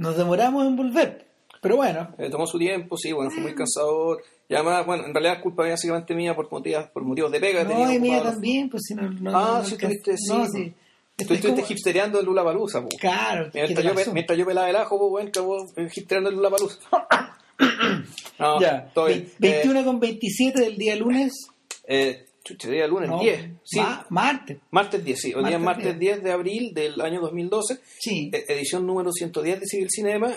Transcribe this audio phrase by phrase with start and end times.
[0.00, 1.26] nos demoramos en volver.
[1.60, 2.08] Pero bueno.
[2.18, 4.22] Eh, tomó su tiempo, sí, bueno, fue muy cansador.
[4.48, 7.64] Y además, bueno, en realidad es culpa básicamente mía por motivos, por motivos de pega.
[7.64, 9.02] No, y mía también, pues si no.
[9.10, 10.32] no Ah, no sí, alcanza- estuviste, sí.
[10.32, 10.74] No, sí.
[11.16, 14.76] Tú Estoy estuviste hipstereando en Lula Palusa, Claro, ¿qué Mientras yo, mientras yo pelaba el
[14.76, 16.78] ajo, pues, bueno, acabó hipstereando en Lula Palusa.
[18.38, 21.32] no, Ya, ve- 21 con 27 del día lunes.
[21.86, 23.50] Eh, eh, chucha, día lunes No, 10.
[23.64, 24.58] Sí, ma- martes.
[24.70, 25.34] martes 10, sí.
[25.34, 27.78] Hoy día es Martes martes 10 de abril del año 2012.
[27.98, 28.30] Sí.
[28.32, 30.32] eh, edición número 110 de Civil Cinema.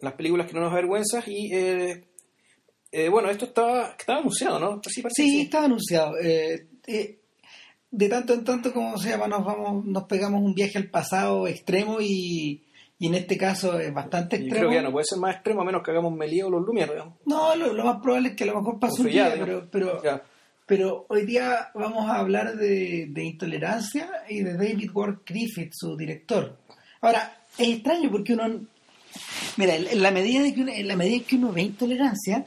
[0.00, 1.26] Las películas que no nos avergüenzas.
[1.28, 2.04] Y eh,
[2.92, 4.80] eh, bueno, esto estaba, estaba anunciado, ¿no?
[4.88, 6.14] Sí, que Sí, estaba anunciado.
[6.22, 7.18] Eh, eh,
[7.90, 11.46] de tanto en tanto, como se llama, nos vamos, nos pegamos un viaje al pasado
[11.46, 12.64] extremo y,
[12.98, 14.58] y en este caso es bastante Yo extremo.
[14.62, 16.62] creo que ya no puede ser más extremo a menos que hagamos Melía o los
[16.62, 17.14] Lumière, digamos.
[17.24, 20.02] No, lo, lo más probable es que a lo mejor pase un día, pero, pero,
[20.02, 20.22] Ya.
[20.66, 25.96] Pero hoy día vamos a hablar de, de intolerancia y de David Ward Griffith, su
[25.96, 26.56] director.
[27.00, 28.60] Ahora, es extraño porque uno...
[29.56, 32.44] Mira, en la medida, de que uno, en la medida que uno ve intolerancia,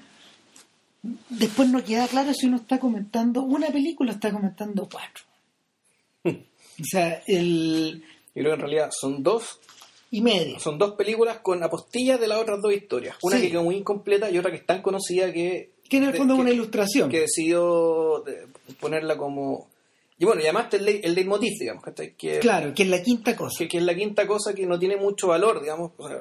[1.29, 5.23] después no queda claro si uno está comentando una película o está comentando cuatro.
[6.25, 8.03] O sea, el...
[8.35, 9.59] Yo creo que en realidad son dos
[10.11, 10.59] Y medio.
[10.59, 13.15] son dos películas con apostillas de las otras dos historias.
[13.21, 13.43] Una Sí.
[13.43, 16.33] que quedó muy incompleta y otra que es tan conocida que, Que en el fondo
[16.33, 17.09] es que- una ilustración.
[17.09, 18.47] que decidió de-
[18.79, 19.67] ponerla como...
[20.19, 22.13] Y bueno, llamaste el, leit- el leitmotiv, digamos, ¿cachai?
[22.15, 23.59] que, Claro, que es la quinta cosa.
[23.59, 26.17] que, que es la quinta cosa que no tiene mucho valor, digamos, o sea,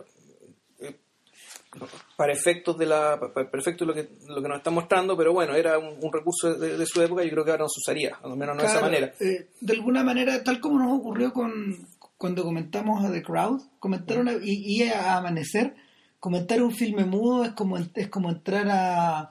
[0.80, 0.94] eh,
[2.16, 5.32] para efectos de la para efectos de lo que lo que nos están mostrando, pero
[5.32, 7.80] bueno, era un, un recurso de, de su época y creo que ahora no se
[7.80, 9.14] usaría, al menos no de esa Claro, manera.
[9.20, 11.86] eh, de alguna manera, tal como nos ocurrió con
[12.18, 15.74] cuando comentamos a The Crowd, comentar una, y, y a Amanecer,
[16.20, 19.30] comentar un filme mudo es como, es como entrar a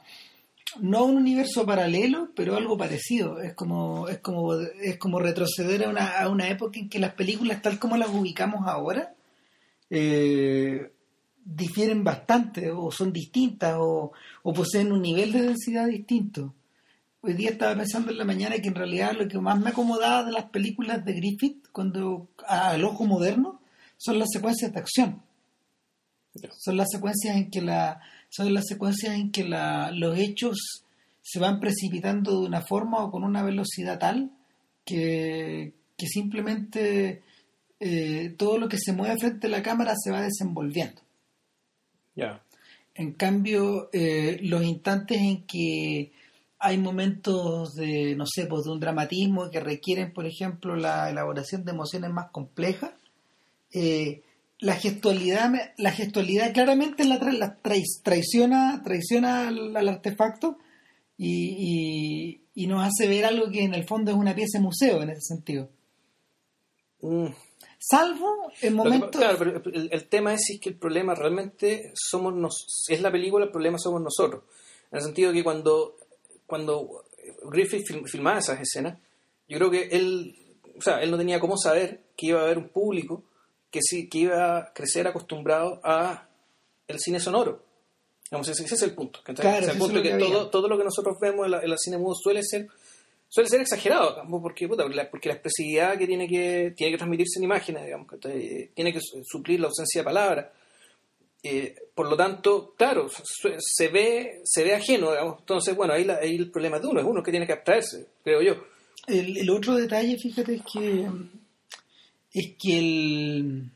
[0.81, 3.41] no un universo paralelo, pero algo parecido.
[3.41, 7.13] Es como, es como, es como retroceder a una, a una época en que las
[7.13, 9.13] películas, tal como las ubicamos ahora,
[9.89, 10.91] eh,
[11.43, 14.11] difieren bastante, o son distintas, o,
[14.43, 16.53] o poseen un nivel de densidad distinto.
[17.21, 20.23] Hoy día estaba pensando en la mañana que en realidad lo que más me acomodaba
[20.23, 23.61] de las películas de Griffith cuando al ojo moderno
[23.97, 25.21] son las secuencias de acción.
[26.57, 28.01] Son las secuencias en que la
[28.35, 30.83] son las secuencias en que la, los hechos
[31.21, 34.31] se van precipitando de una forma o con una velocidad tal
[34.83, 37.23] que, que simplemente
[37.79, 41.01] eh, todo lo que se mueve frente a la cámara se va desenvolviendo.
[42.15, 42.41] Ya.
[42.93, 46.11] En cambio, eh, los instantes en que
[46.59, 51.65] hay momentos de, no sé, pues de un dramatismo que requieren, por ejemplo, la elaboración
[51.65, 52.91] de emociones más complejas,
[53.73, 54.23] eh,
[54.65, 60.57] la gestualidad, la gestualidad claramente la, tra- la trai- traiciona, traiciona al, al artefacto
[61.17, 64.63] y, y- y nos hace ver algo que en el fondo es una pieza de
[64.63, 65.69] museo en ese sentido.
[67.01, 67.27] Mm.
[67.77, 69.11] Salvo en momentos...
[69.21, 73.01] claro, pero el, el tema es, si es que el problema realmente somos nos, es
[73.01, 74.43] la película, el problema somos nosotros.
[74.91, 75.95] En el sentido de que cuando,
[76.47, 77.03] cuando
[77.51, 78.97] Griffith film- filmaba esas escenas,
[79.47, 80.35] yo creo que él,
[80.77, 83.23] o sea, él no tenía cómo saber que iba a haber un público
[83.71, 86.27] que sí, que iba a crecer acostumbrado a
[86.87, 87.63] el cine sonoro.
[88.29, 89.19] Digamos, ese, ese es el punto.
[89.23, 91.61] Claro, sea, el es punto que, que todo, todo lo que nosotros vemos en la,
[91.61, 92.67] en la cine mudo suele ser
[93.27, 97.39] suele ser exagerado digamos, porque puta, porque la, expresividad que tiene que tiene que transmitirse
[97.39, 98.37] en imágenes digamos ¿cachai?
[98.45, 100.45] Eh, tiene que su- suplir la ausencia de palabras
[101.43, 103.07] Eh, por lo tanto claro
[103.59, 105.39] se ve se ve ajeno digamos.
[105.39, 107.53] entonces bueno ahí, la- ahí el problema es de uno es uno que tiene que
[107.53, 108.63] abstraerse creo yo
[109.07, 111.07] El, el otro detalle, fíjate, es que
[112.39, 113.71] es que el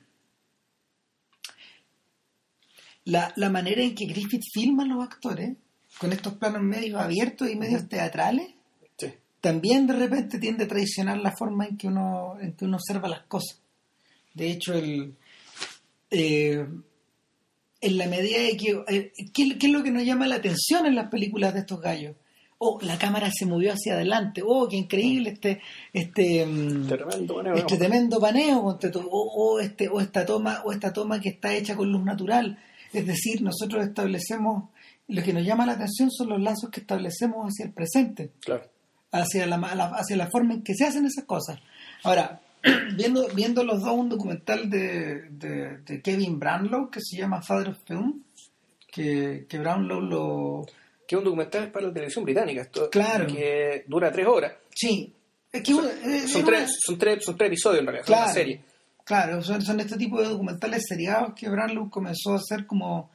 [3.06, 5.58] la, la manera en que Griffith filma a los actores,
[5.98, 8.54] con estos planos medios abiertos y medios teatrales,
[8.98, 9.08] sí
[9.42, 13.08] también de repente tiende a traicionar la forma en que uno, en que uno observa
[13.08, 13.62] las cosas.
[14.34, 15.16] De hecho, el
[16.12, 16.68] eh,
[17.82, 20.86] en la medida de que eh, ¿qué, qué es lo que nos llama la atención
[20.86, 22.16] en las películas de estos gallos?
[22.62, 24.42] Oh, la cámara se movió hacia adelante.
[24.46, 25.62] Oh, qué increíble este
[25.94, 28.78] este mm, tremendo paneo, este tremendo paneo o,
[29.08, 32.58] o este o esta toma o esta toma que está hecha con luz natural.
[32.92, 34.70] Es decir nosotros establecemos
[35.08, 38.32] lo que nos llama la atención son los lazos que establecemos hacia el presente.
[38.42, 38.64] Claro.
[39.12, 41.60] Hacia la, la- hacia la forma en que se hacen esas cosas.
[42.04, 42.42] Ahora
[42.98, 47.70] viendo viendo los dos un documental de, de, de Kevin Brownlow que se llama Father
[47.70, 48.22] of Film
[48.92, 50.66] que, que Brownlow lo
[51.10, 53.26] que es un documental para la televisión británica esto, Claro.
[53.26, 55.12] que dura tres horas sí
[55.52, 58.26] es que son es tres, una- son tres son tres episodios en realidad son Claro,
[58.26, 58.62] una serie
[59.04, 63.10] claro, son, son este tipo de documentales seriados que Brownlow comenzó a hacer como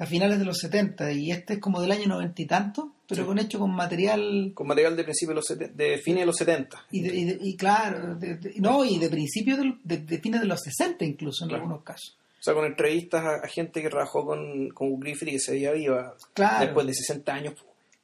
[0.00, 3.22] a finales de los 70 y este es como del año noventa y tanto, pero
[3.22, 3.26] Sí.
[3.26, 6.36] con hecho con material con material de principio de los seten- de fines de los
[6.36, 10.46] 70 y, de- y de- y claro, de- no, y de principios de, fines de
[10.46, 11.62] los 60 incluso en Claro.
[11.64, 12.14] algunos casos.
[12.38, 15.72] O sea, con entrevistas a, gente que trabajó con, con Griffith y que se veía
[15.72, 16.14] viva
[16.60, 17.54] después de 60 años.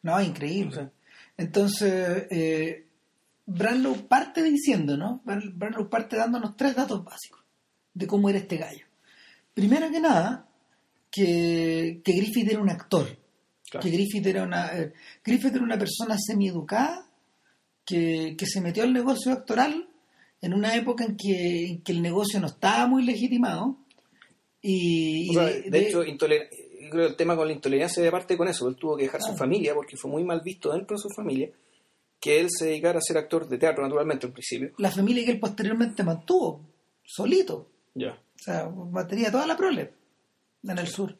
[0.02, 0.90] No, increíble.
[1.36, 2.86] Entonces, eh,
[3.46, 5.22] Branlow parte diciendo, ¿no?
[5.24, 7.42] Branlow parte dándonos tres datos básicos
[7.92, 8.84] de cómo era este gallo.
[9.52, 10.48] Primero que nada,
[11.10, 13.06] que, que Griffith era un actor.
[13.80, 14.92] Que Griffith era una, eh,
[15.24, 17.08] Griffith era una persona semieducada
[17.84, 19.88] que, que se metió al negocio actoral
[20.44, 23.78] en una época en que, el negocio no estaba muy legitimado.
[24.66, 26.02] Y, de, hecho,
[26.90, 28.66] creo el tema con la intolerancia de parte con eso.
[28.66, 31.50] Él tuvo que dejar su familia porque fue muy mal visto dentro de su familia
[32.18, 34.72] que él se dedicara a ser actor de teatro, naturalmente, en principio.
[34.78, 36.62] La familia que él posteriormente mantuvo,
[37.04, 37.68] solito.
[37.94, 38.12] Ya.
[38.12, 39.92] O sea, batería toda la prole
[40.62, 41.14] en el sur.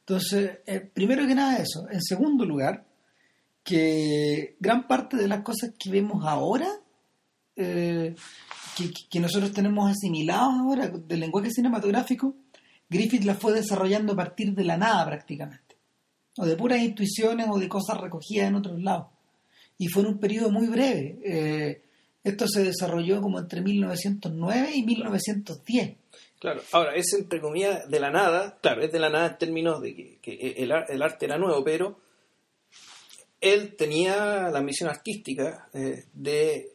[0.00, 1.88] Entonces, eh, primero que nada eso.
[1.90, 2.84] En segundo lugar,
[3.64, 6.68] que gran parte de las cosas que vemos ahora,
[7.56, 8.14] eh,
[9.10, 12.34] que, nosotros tenemos asimilados ahora del lenguaje cinematográfico,
[12.90, 15.76] Griffith las fue desarrollando a partir de la nada prácticamente.
[16.36, 19.06] O de puras intuiciones o de cosas recogidas en otros lados.
[19.78, 21.18] Y fue en un periodo muy breve.
[21.24, 21.82] Eh,
[22.24, 25.96] esto se desarrolló como entre 1909 y 1910.
[26.38, 29.80] Claro, ahora es entre comillas de la nada, claro, es de la nada en términos
[29.80, 32.00] de que, el, arte era nuevo, pero
[33.40, 36.72] él tenía la ambición artística eh, de,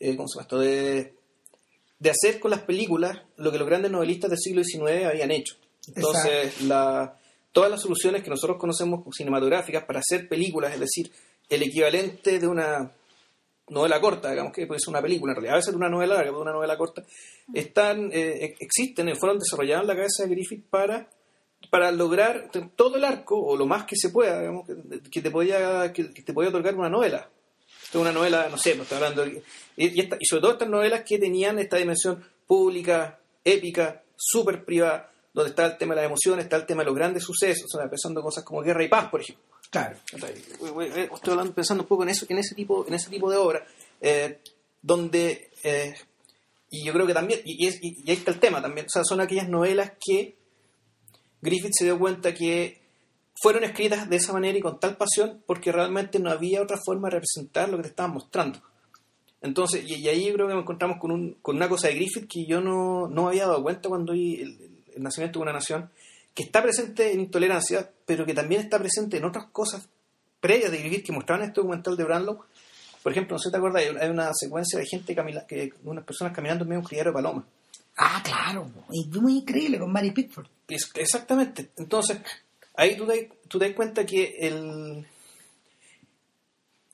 [0.00, 0.58] eh, ¿cómo se llama esto?
[0.58, 1.15] De,
[1.98, 5.56] de, hacer con las películas lo que los grandes novelistas del siglo XIX habían hecho.
[5.94, 7.18] Entonces, la,
[7.52, 11.10] todas las soluciones que nosotros conocemos cinematográficas para hacer películas, es decir,
[11.48, 12.92] el equivalente de una
[13.68, 16.38] novela corta, digamos que puede ser una película, en realidad a veces una novela larga,
[16.38, 17.04] una novela corta,
[17.52, 21.08] están, eh, existen, fueron desarrollados en la cabeza de Griffith para,
[21.70, 24.66] para lograr todo el arco, o lo más que se pueda, digamos,
[25.10, 27.30] que, te podía, que, te podía otorgar una novela.
[28.00, 29.42] Una novela, no sé, pues, estoy hablando, y,
[29.76, 35.66] y, sobre todo estas novelas que tenían esta dimensión pública, épica, súper privada, donde está
[35.66, 38.44] el tema de las emociones, está el tema de los grandes sucesos, o pensando cosas
[38.44, 39.44] como Guerra y Paz, por ejemplo.
[39.70, 39.96] Claro.
[40.12, 43.66] Estoy hablando, pensando un poco en eso, en ese tipo, en ese tipo de obra,
[44.00, 44.38] eh,
[44.80, 45.94] donde eh,
[46.70, 49.48] y yo creo que también, y, ahí está el tema también, o sea, son aquellas
[49.48, 50.36] novelas que
[51.40, 52.80] Griffith se dio cuenta que
[53.40, 57.08] fueron escritas de esa manera y con tal pasión porque realmente no había otra forma
[57.08, 58.60] de representar lo que te estaban mostrando.
[59.42, 62.28] Entonces, y, ahí yo creo que nos encontramos con, un, con una cosa de Griffith
[62.28, 65.90] que yo no, no había dado cuenta cuando vi el, el nacimiento de una nación,
[66.34, 69.88] que está presente en intolerancia, pero que también está presente en otras cosas
[70.40, 72.44] previas de Griffith que mostraban este documental de Brownlow.
[73.02, 75.14] Por ejemplo, no sé si te acuerdas, hay una secuencia de gente,
[75.46, 77.44] que unas personas caminando en medio de un criadero de palomas.
[77.98, 80.46] Ah, claro, y muy increíble con Mary Pickford.
[80.68, 81.70] exactamente.
[81.76, 82.18] Entonces,
[82.76, 85.06] ahí tú te, tú das cuenta que el,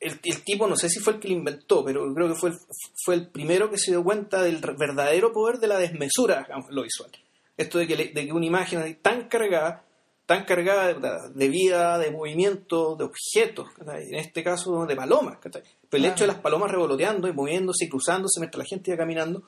[0.00, 2.56] el, tipo, no sé si fue el que lo inventó, pero creo que fue el,
[3.04, 7.10] fue el primero que se dio cuenta del verdadero poder de la desmesura lo visual.
[7.56, 9.84] Esto de que, de que una imagen tan cargada,
[10.26, 15.38] tan cargada de, vida, de movimiento, de objetos, en este caso de palomas.
[15.42, 15.62] Pero
[15.92, 19.44] el hecho de las palomas revoloteando y moviéndose y cruzándose mientras la gente iba caminando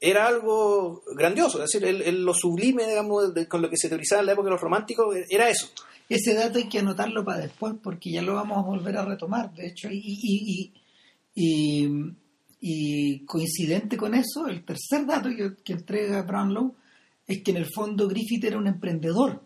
[0.00, 4.32] era algo grandioso, es decir, lo sublime, digamos, con lo que se teorizaba en la
[4.32, 5.68] época de los románticos, era eso.
[6.08, 9.52] Ese dato hay que anotarlo para después porque ya lo vamos a volver a retomar,
[9.54, 10.72] de hecho, y,
[11.34, 16.74] y, coincidente con eso, el tercer dato que, que entrega Brownlow
[17.26, 19.42] es que en el fondo Griffith era un emprendedor.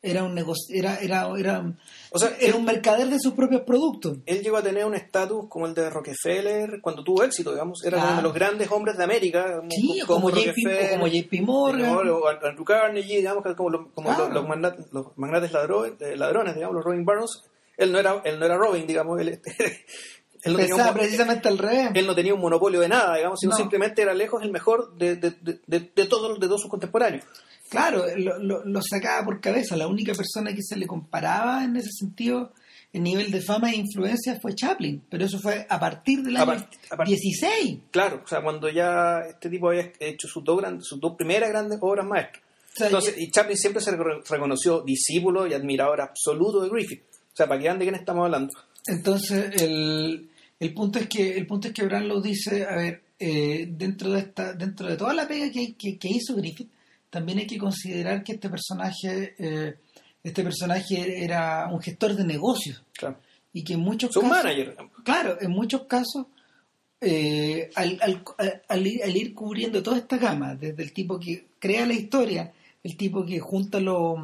[0.00, 1.74] Era un negocio, era, era, era,
[2.12, 4.18] o sea, era un mercader de sus propios productos.
[4.26, 7.84] Él llegó a tener un estatus como el de Rockefeller cuando tuvo éxito, digamos.
[7.84, 9.60] Era uno de los grandes hombres de América.
[10.06, 12.08] Como, JP, como JP Morgan.
[12.10, 14.46] O Andrew Carnegie, digamos, como, los, como los,
[15.16, 17.42] magnates, ladrones, eh, ladrones, digamos, los Robin Barnes.
[17.76, 19.20] Él no era, él no era Robin, digamos.
[19.20, 19.40] Él,
[20.42, 21.90] Él no tenía precisamente al revés.
[21.94, 25.16] Él no tenía un monopolio de nada, digamos, sino simplemente era lejos el mejor de,
[25.16, 27.24] de, de, de, todos, de todos sus contemporáneos.
[27.68, 29.76] Claro, lo, lo, sacaba por cabeza.
[29.76, 32.52] La única persona que se le comparaba en ese sentido,
[32.92, 35.04] en nivel de fama e influencia, fue Chaplin.
[35.10, 36.66] Pero eso fue a partir del año
[37.04, 37.78] 16.
[37.90, 41.50] Claro, o sea, cuando ya este tipo había hecho sus dos, grandes, sus dos primeras
[41.50, 42.42] grandes obras maestras.
[42.80, 47.02] Entonces, y Chaplin siempre se reconoció discípulo y admirador absoluto de Griffith.
[47.02, 48.52] O sea, para que vean de quién estamos hablando.
[48.88, 50.28] Entonces, el,
[50.58, 54.20] el punto es que el punto es que Brownlow dice, a ver, eh, dentro de
[54.20, 56.70] esta dentro de toda la pega que, que, hizo Griffith,
[57.10, 59.76] también hay que considerar que este personaje eh,
[60.22, 63.18] este personaje era un gestor de negocios claro.
[63.52, 66.26] y que en muchos casos, manager claro en muchos casos
[67.00, 71.94] eh, al, al, al, ir, cubriendo toda esta gama desde el tipo que crea la
[71.94, 72.52] historia
[72.84, 74.16] el tipo que junta lo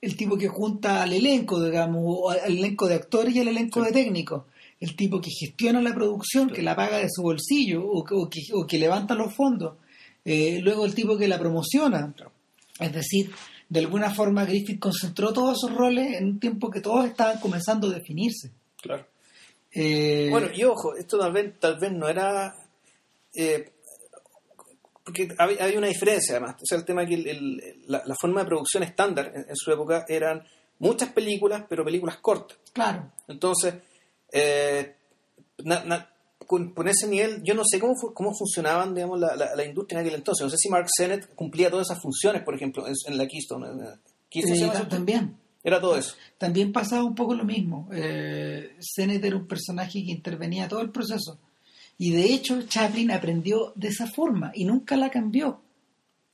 [0.00, 3.92] el tipo que junta al elenco digamos al elenco de actores y al elenco de
[3.92, 4.44] técnicos
[4.80, 8.14] el tipo que gestiona la producción, que la paga de su bolsillo o, que,
[8.52, 9.76] o que, levanta los fondos,
[10.24, 12.14] eh, luego el tipo que la promociona.
[12.78, 13.30] Es decir,
[13.68, 17.88] de alguna forma Griffith concentró todos esos roles en un tiempo que todos estaban comenzando
[17.88, 18.52] a definirse.
[18.80, 19.04] Claro.
[19.72, 22.54] Eh, Bueno, y ojo, esto tal vez, tal vez no era...
[23.34, 23.72] eh,
[25.08, 26.56] porque había, había una diferencia además.
[26.62, 29.56] O sea, el tema que el- el- la, la forma de producción estándar en, en
[29.56, 30.42] su época eran
[30.78, 32.58] muchas películas, pero películas cortas.
[32.72, 33.10] claro.
[33.26, 33.74] Entonces,
[34.32, 34.94] eh,
[35.64, 36.10] na- na-
[36.46, 40.00] con, con ese nivel, yo no sé cómo, cómo funcionaban digamos, la, la- la industria
[40.00, 40.44] en aquel entonces.
[40.44, 43.66] No sé si Mark Sennett cumplía todas esas funciones, por ejemplo, en, en la Keystone.
[43.68, 43.98] en la-
[44.30, 45.36] ¿Keystone Eh, también.
[45.64, 46.14] Era todo eso.
[46.38, 47.88] También pasaba un poco lo mismo.
[47.92, 51.38] Eh, Sennett era un personaje que intervenía todo el proceso.
[51.98, 55.60] Y de hecho, Chaplin aprendió de esa forma y nunca la cambió.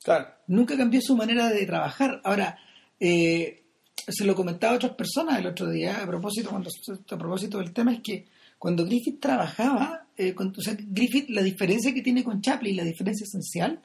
[0.03, 0.27] Claro.
[0.47, 2.21] Nunca cambió su manera de trabajar.
[2.23, 2.57] Ahora,
[2.99, 3.63] eh,
[4.07, 6.69] se lo comentaba a otras personas el otro día a propósito, cuando,
[7.09, 8.25] a propósito del tema, es que
[8.59, 12.83] cuando Griffith trabajaba, eh, con- o sea, Griffith, la diferencia que tiene con Chaplin, la
[12.83, 13.79] diferencia esencial,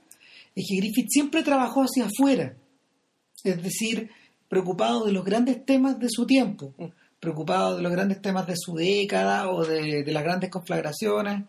[0.55, 2.55] es que Griffith siempre trabajó hacia afuera.
[3.43, 4.11] Es decir,
[4.49, 6.75] preocupado de los grandes temas de su tiempo,
[7.19, 11.45] preocupado de los grandes temas de su década o de, de las grandes conflagraciones.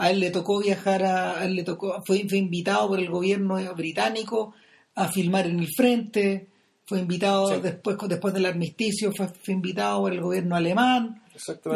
[0.00, 3.10] A él le tocó viajar, a, a él le tocó, fue, fue invitado por el
[3.10, 4.54] gobierno británico
[4.94, 6.48] a filmar en el frente,
[6.86, 7.60] fue invitado Sí.
[7.62, 11.22] después, después del armisticio, fue, fue invitado por el gobierno alemán.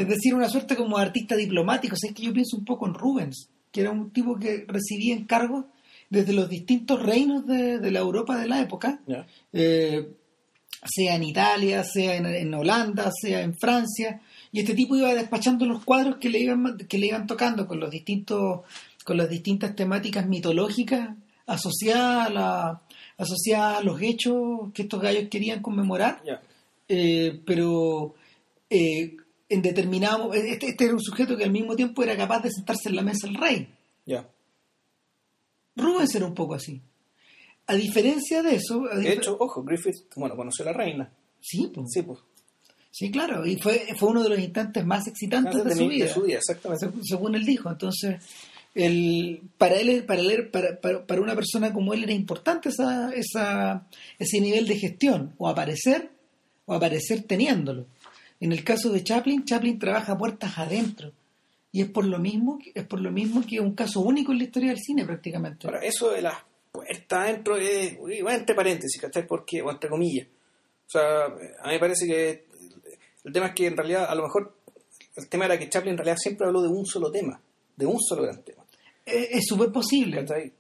[0.01, 1.95] Es decir, una suerte como artista diplomático.
[1.95, 4.65] O sea, es que yo pienso un poco en Rubens, que era un tipo que
[4.69, 5.67] recibía encargos
[6.11, 9.01] desde los distintos reinos de, de la Europa de la época,
[9.53, 10.09] eh,
[10.85, 14.21] sea en Italia, sea en, en Holanda, sea en Francia,
[14.55, 17.81] y este tipo iba despachando los cuadros que le iban, que le iban tocando con
[17.81, 18.61] los distintos,
[19.05, 21.11] con las distintas temáticas mitológicas
[21.47, 22.83] asociadas a la,
[23.19, 26.41] asociadas a los hechos que estos gallos querían conmemorar Ya.
[26.89, 28.15] eh, pero
[28.71, 29.17] eh,
[29.49, 32.89] en determinado este, este era un sujeto que al mismo tiempo era capaz de sentarse
[32.91, 33.69] en la mesa del rey
[34.07, 34.29] Ya.
[35.77, 36.81] Rubens era un poco así
[37.67, 41.11] a diferencia de eso De hecho, ojo, Griffith, bueno, conoció a la reina.
[41.41, 42.21] sí, pues, Sí, pues.
[42.97, 46.05] Sí claro y fue fue uno de los instantes más excitantes de, de, su vida
[46.07, 46.87] de su vida, exactamente.
[46.87, 48.23] seg- según él dijo entonces
[48.75, 53.11] el, para él para, él para, para, para una persona como él era importante esa,
[53.13, 53.87] esa,
[54.19, 56.11] ese nivel de gestión o aparecer
[56.67, 57.87] o aparecer teniéndolo
[58.41, 61.13] en el caso de Chaplin Chaplin trabaja puertas adentro
[61.73, 64.39] y es por lo mismo que- es por lo mismo que un caso único en
[64.39, 66.37] la historia del cine prácticamente Ahora, eso de las
[66.71, 67.97] puertas adentro es,
[68.31, 69.27] entre paréntesis, ¿cachai?
[69.27, 70.27] Porque, o entre comillas.
[70.87, 72.45] O sea, a mí me parece que
[73.25, 74.55] el tema es que en realidad, a lo mejor,
[75.17, 77.41] el tema era que Chaplin en realidad siempre habló de un solo tema,
[77.77, 78.65] de un solo gran tema.
[79.07, 80.53] es es súper posible que,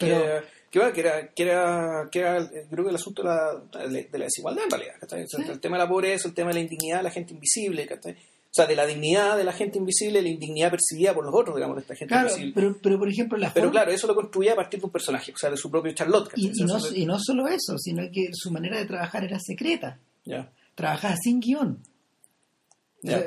[0.70, 3.88] que, bueno, que era, que era, que era, eh, creo que el asunto de la,
[3.88, 4.94] de la desigualdad en realidad,
[5.28, 5.42] Sí.
[5.48, 8.12] El tema de la pobreza, el tema de la indignidad de la gente invisible, ¿cachai?
[8.12, 11.56] O sea, de la dignidad de la gente invisible, la indignidad percibida por los otros,
[11.56, 12.52] digamos, de esta gente claro invisible.
[12.54, 14.92] pero, pero por ejemplo la Pero forma- claro, eso lo construía a partir de un
[14.92, 18.28] personaje, o sea, de su propio Charlotte, y, no, y no solo eso sino que
[18.32, 20.52] su manera de trabajar era secreta ya.
[20.76, 21.78] trabajaba sin guion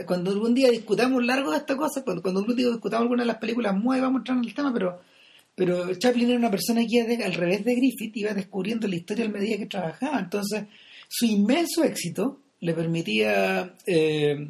[0.06, 3.28] Cuando algún día discutamos largo de esta cosa, cuando, cuando algún día discutamos alguna de
[3.28, 5.00] las películas muy, vamos a entrar en el tema, pero,
[5.56, 8.96] pero Chaplin era una persona que iba de- al revés de Griffith, iba descubriendo la
[8.96, 10.20] historia a medida que trabajaba.
[10.20, 10.64] Entonces,
[11.08, 14.50] su inmenso éxito le permitía, eh,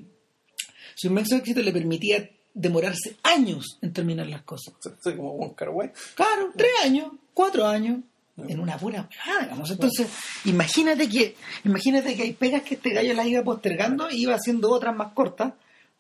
[0.96, 4.74] su inmenso éxito le permitía demorarse años en terminar las cosas.
[5.04, 5.92] Soy como Kar Wai.
[6.16, 8.00] Claro, tres años, cuatro años,
[8.38, 9.72] en una pura pegada, digamos.
[9.72, 10.08] Entonces,
[10.46, 14.70] imagínate que, imagínate que hay pegas que este gallo las iba postergando y iba haciendo
[14.70, 15.54] otras más cortas,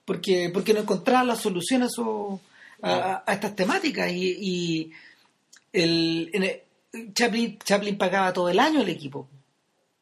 [0.06, 2.39] porque, porque no encontraba la solución a, su,
[2.82, 4.12] a, a estas temáticas.
[4.12, 4.91] Y, y
[5.74, 6.32] el,
[7.13, 9.27] Chaplin, Chaplin pagaba todo el año el equipo.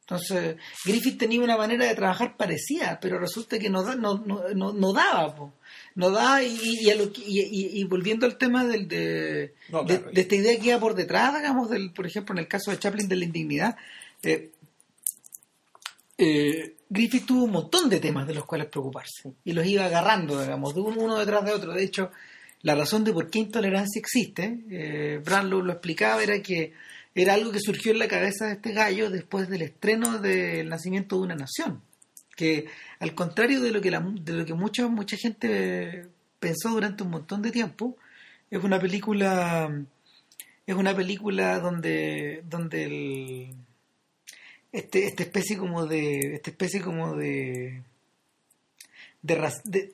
[0.02, 4.72] Entonces, Griffith tenía una manera de trabajar parecida, pero resulta que no, no, no, no,
[4.72, 5.54] no daba, po.
[5.96, 9.84] No daba, y, y, a lo y- y- y volviendo al tema del, de, No,
[9.84, 10.12] de- claro.
[10.12, 12.80] de esta idea que iba por detrás, digamos, del, por ejemplo, en el caso de
[12.80, 13.78] Chaplin de la indignidad,
[14.24, 14.52] eh,
[16.18, 20.40] eh, Griffith tuvo un montón de temas de los cuales preocuparse y los iba agarrando,
[20.42, 21.74] digamos, de uno, uno detrás de otro.
[21.74, 22.12] De hecho,
[22.62, 26.74] la razón de por qué intolerancia existe, eh, Bradlow lo explicaba, era que
[27.14, 31.16] era algo que surgió en la cabeza de este gallo después del estreno del nacimiento
[31.18, 31.82] de una nación.
[32.36, 32.68] Que
[33.00, 36.08] al contrario de lo que, la, de lo que mucha, mucha gente
[36.40, 37.98] pensó durante un montón de tiempo,
[38.50, 39.70] es una película
[40.68, 43.56] es una película donde donde el,
[44.72, 47.84] este esta especie como de esta especie como de
[49.22, 49.92] de,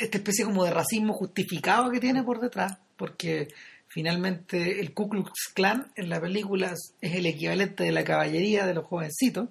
[0.00, 3.48] esta especie como de racismo justificado que tiene por detrás porque
[3.88, 8.74] finalmente el Ku Klux Klan en la película es el equivalente de la caballería de
[8.74, 9.48] los jovencitos.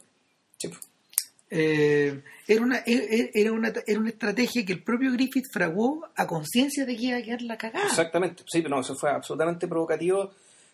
[1.53, 6.85] Eh, era, una, era, una, era una estrategia que el propio Griffith fraguó a conciencia
[6.85, 7.85] de que iba a quedar la cagada.
[7.85, 10.31] Exactamente, sí, pero no, eso fue absolutamente provocativo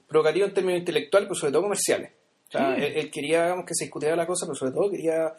[0.07, 2.11] provocativo en términos intelectuales, pero sobre todo comerciales.
[2.47, 5.33] O sea, él, él quería digamos, que se discutiera la cosa, pero sobre todo quería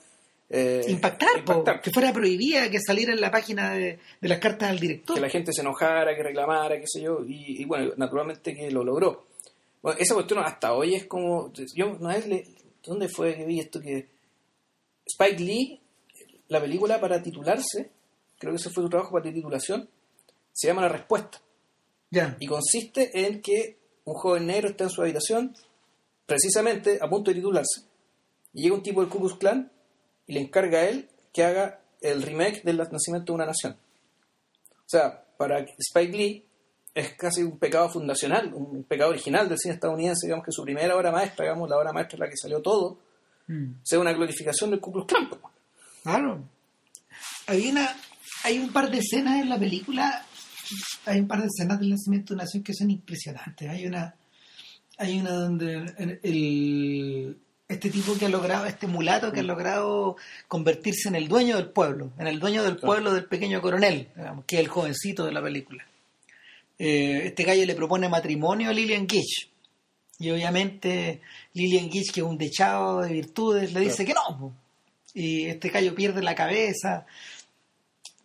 [0.49, 1.81] eh, impactar, po, impactar.
[1.81, 5.17] que fuera prohibida que saliera en la página de, de las cartas al director.
[5.17, 8.71] que la gente se enojara, que reclamara, qué sé yo, y, y bueno, naturalmente que
[8.71, 9.27] lo logró.
[9.83, 12.47] Bueno, esa cuestión hasta hoy es como, yo una vez le,
[12.85, 14.07] ¿dónde fue que vi esto que
[15.13, 15.81] Spike Lee,
[16.49, 17.91] la película para titularse,
[18.39, 19.89] creo que ese fue su trabajo para titulación,
[20.53, 21.41] se llama La Respuesta,
[22.11, 22.37] Ya.
[22.41, 25.55] y consiste en que un joven negro está en su habitación,
[26.27, 27.83] precisamente a punto de titularse,
[28.53, 29.71] y llega un tipo del Ku Klux Klan
[30.27, 33.77] y le encarga a él que haga el remake del nacimiento de una nación.
[34.73, 36.45] O sea, para Spike Lee
[36.95, 40.97] es casi un pecado fundacional, un pecado original del cine estadounidense, digamos que su primera
[40.97, 42.99] obra maestra, digamos, la obra maestra en la que salió todo,
[43.47, 43.73] Mm.
[43.83, 45.29] sea una glorificación del Ku Klux Klan.
[46.03, 46.45] Claro.
[47.47, 47.95] Hay una,
[48.45, 50.25] hay un par de escenas en la película,
[51.07, 53.69] hay un par de escenas del nacimiento de una nación que son impresionantes.
[53.69, 54.15] Hay una,
[54.99, 57.37] hay una donde el, el-
[57.69, 60.17] este tipo que ha logrado, este mulato que ha logrado
[60.49, 62.87] convertirse en el dueño del pueblo, en el dueño del Claro.
[62.87, 65.87] pueblo del pequeño coronel, digamos, que es el jovencito de la película.
[66.81, 69.49] Eh, este gallo le propone matrimonio a Lillian Gish.
[70.21, 71.21] Y obviamente
[71.55, 74.53] Lillian Gish, que es un dechado de virtudes, le dice que no.
[75.15, 77.07] Y este gallo pierde la cabeza,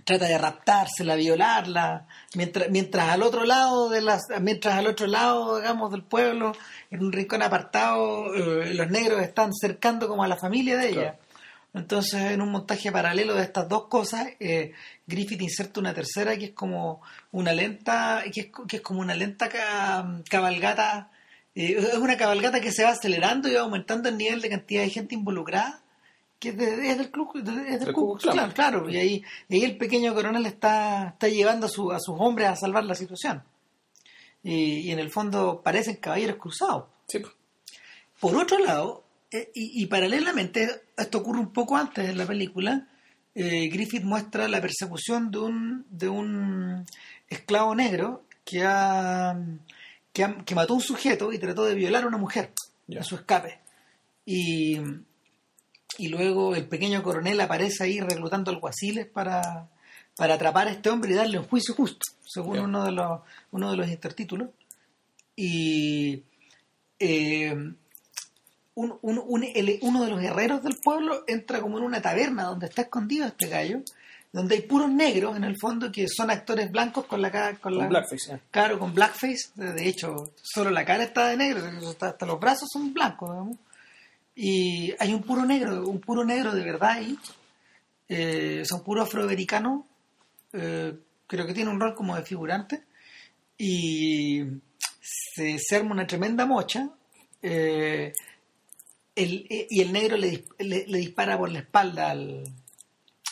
[0.03, 5.57] trata de raptársela, violarla, mientras, mientras al otro lado de las, mientras al otro lado,
[5.57, 6.51] digamos, del pueblo,
[6.91, 11.01] en un rincón apartado, eh, los negros están cercando como a la familia de ella.
[11.01, 11.17] Claro.
[11.73, 14.73] Entonces, en un montaje paralelo de estas dos cosas, eh,
[15.07, 19.15] Griffith inserta una tercera que es como una lenta, que es, que es como una
[19.15, 21.09] lenta ca- cabalgata,
[21.55, 24.81] eh, es una cabalgata que se va acelerando y va aumentando el nivel de cantidad
[24.83, 25.81] de gente involucrada,
[26.39, 28.51] que es, de- es del club, es del Klan, Klan.
[28.51, 32.15] claro, y ahí, y ahí el pequeño coronel está, está llevando a, su- a sus
[32.19, 33.43] hombres a salvar la situación.
[34.43, 36.85] Y, y en el fondo parecen caballeros cruzados.
[37.07, 37.19] Sí.
[38.19, 42.87] Por otro lado, eh, y, y paralelamente, esto ocurre un poco antes en la película,
[43.33, 46.85] eh, Griffith muestra la persecución de un, de un
[47.27, 49.35] esclavo negro que, ha,
[50.15, 52.51] que, mató a un sujeto y trató de violar a una mujer
[52.99, 53.59] a su escape.
[54.25, 54.79] Y,
[55.97, 59.67] y luego el pequeño coronel aparece ahí reclutando alguaciles para,
[60.15, 63.69] para atrapar a este hombre y darle un juicio justo, según uno, de los, uno
[63.71, 64.49] de los intertítulos.
[65.35, 66.23] Y
[66.99, 67.53] eh,
[68.75, 72.43] un- un- un- el- uno de los guerreros del pueblo entra como en una taberna
[72.45, 73.81] donde está escondido este gallo,
[74.35, 77.77] donde hay puros negros en el fondo que son actores blancos con la cara con,
[77.77, 79.49] la blackface, claro con blackface.
[79.55, 83.57] De hecho solo la cara está de negro hasta, hasta los brazos son blancos digamos.
[84.35, 87.17] y hay un puro negro un puro negro de verdad ahí.
[88.09, 89.83] Eh, son puros afroamericanos
[90.53, 90.93] eh,
[91.27, 92.83] creo que tiene un rol como de figurante.
[93.57, 94.43] Y
[95.01, 96.89] se, se arma una tremenda mocha
[97.41, 98.11] eh,
[99.15, 102.43] el- eh, y el negro le, le- le dispara por la espalda al,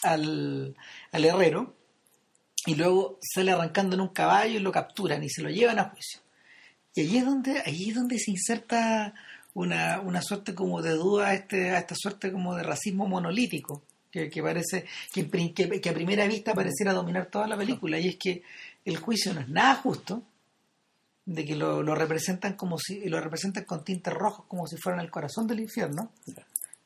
[0.04, 0.76] al,
[1.12, 1.76] al herrero
[2.66, 5.90] y luego sale arrancando en un caballo y lo capturan y se lo llevan a
[5.90, 6.22] juicio.
[6.96, 9.14] Y allí es donde, allí es donde se inserta
[9.54, 13.84] una, una suerte como de duda a, este, a esta suerte como de racismo monolítico,
[14.12, 18.18] que, que parece, que, que a primera vista pareciera dominar toda la película, y es
[18.18, 18.44] que
[18.86, 20.24] el juicio no es nada justo,
[21.26, 25.02] de que lo, lo representan como si, lo representan con tintes rojos como si fueran
[25.02, 26.12] el corazón del infierno.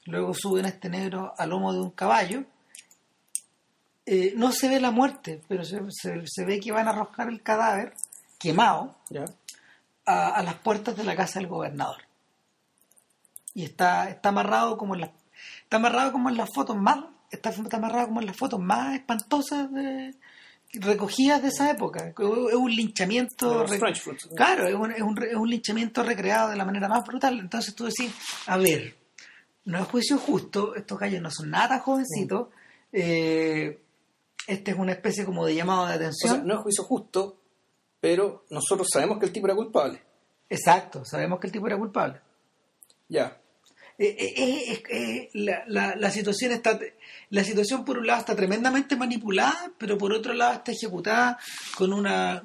[0.05, 2.45] Luego suben a este negro al lomo de un caballo.
[4.09, 7.27] Eh, no se ve la muerte, pero se, se- se ve que van a arrojar
[7.27, 7.93] el cadáver
[8.39, 8.95] quemado
[10.05, 11.97] a, a las puertas de la casa del gobernador.
[13.53, 15.09] Y está, está amarrado como en las
[15.63, 18.95] está amarrado como en las fotos más está, está amarrado como en las fotos más
[18.95, 20.13] espantosas de,
[20.73, 22.07] recogidas de esa época.
[22.07, 22.15] Es
[22.55, 23.77] un linchamiento re-.
[24.35, 27.39] Claro, es un, es, un, re- es un linchamiento recreado de la manera más brutal.
[27.39, 28.13] Entonces tú decís,
[28.45, 28.95] a ver,
[29.65, 32.47] no es juicio justo, estos gallos no son nada jovencitos,
[32.93, 33.81] eh,
[34.47, 36.33] este es una especie como de llamado de O atención.
[36.35, 37.39] sea, no es juicio justo,
[37.99, 40.01] pero nosotros sabemos que el tipo era culpable.
[40.49, 42.21] Exacto, sabemos que el tipo era culpable.
[43.09, 43.37] Ya.
[43.99, 46.79] Eh, eh, eh, eh, la, la- la situación está
[47.31, 51.39] la situación por un lado está tremendamente manipulada pero por otro lado está ejecutada
[51.75, 52.43] con una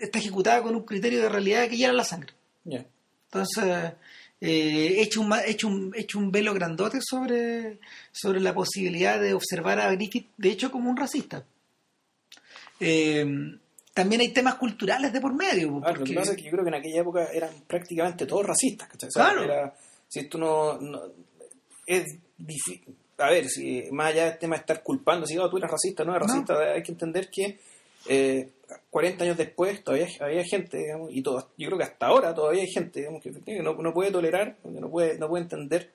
[0.00, 2.86] está ejecutada con un criterio de realidad que hiera la sangre Ya.
[3.24, 3.94] entonces
[4.44, 7.78] eh, hecho un hecho un hecho un velo grandote sobre
[8.10, 11.44] sobre la posibilidad de observar a Griffith de hecho como un racista
[12.80, 13.24] Eh,
[13.94, 16.50] también hay temas culturales de por medio Ah, lo que porque- pasa es que yo
[16.50, 18.88] creo que en aquella época eran prácticamente todos racistas.
[18.88, 19.08] ¿cachai?
[19.08, 19.44] O sea, Claro.
[19.44, 19.74] era-
[20.08, 21.02] si tú no, no-
[21.86, 22.04] Es
[22.38, 22.94] difícil.
[23.18, 26.04] A ver, si más allá del tema de estar culpando, si oh, tú eres racista,
[26.04, 26.32] no eres No.
[26.34, 27.58] racista, hay que entender que
[28.08, 28.48] eh,
[28.90, 32.62] 40 años después todavía había gente, digamos, y todo, yo creo que hasta ahora todavía
[32.62, 35.92] hay gente digamos, que, que no, no puede tolerar, que no puede, no puede entender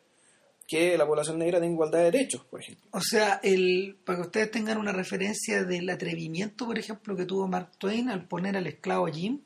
[0.67, 2.89] que la población negra tenga igualdad de derechos, por ejemplo.
[2.91, 7.47] O sea, el, para que ustedes tengan una referencia del atrevimiento, por ejemplo, que tuvo
[7.47, 9.39] Mark Twain al poner al esclavo Jim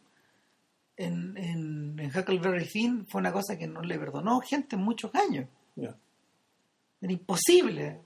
[0.97, 5.11] en, en, en Huckleberry Finn, fue una cosa que no le perdonó gente en muchos
[5.13, 5.47] años.
[5.77, 7.99] Era imposible.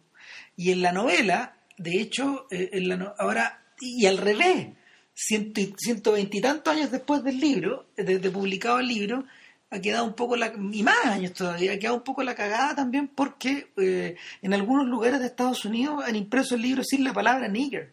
[0.58, 4.70] Y en la novela, de hecho, eh, en la no- ahora, y al revés,
[5.15, 9.23] ciento, y- ciento veintitantos años después del libro, de, de publicado el libro,
[9.71, 12.75] ha quedado un poco la, y más años todavía, ha quedado un poco la cagada
[12.75, 17.13] también porque eh, en algunos lugares de Estados Unidos han impreso el libro sin la
[17.13, 17.91] palabra nigger,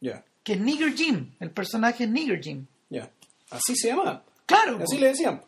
[0.00, 2.66] que es Nigger Jim, el personaje es Nigger Jim.
[2.88, 3.10] ya.
[3.50, 4.22] Así se llama.
[4.46, 4.78] Claro.
[4.82, 5.42] Así le decían.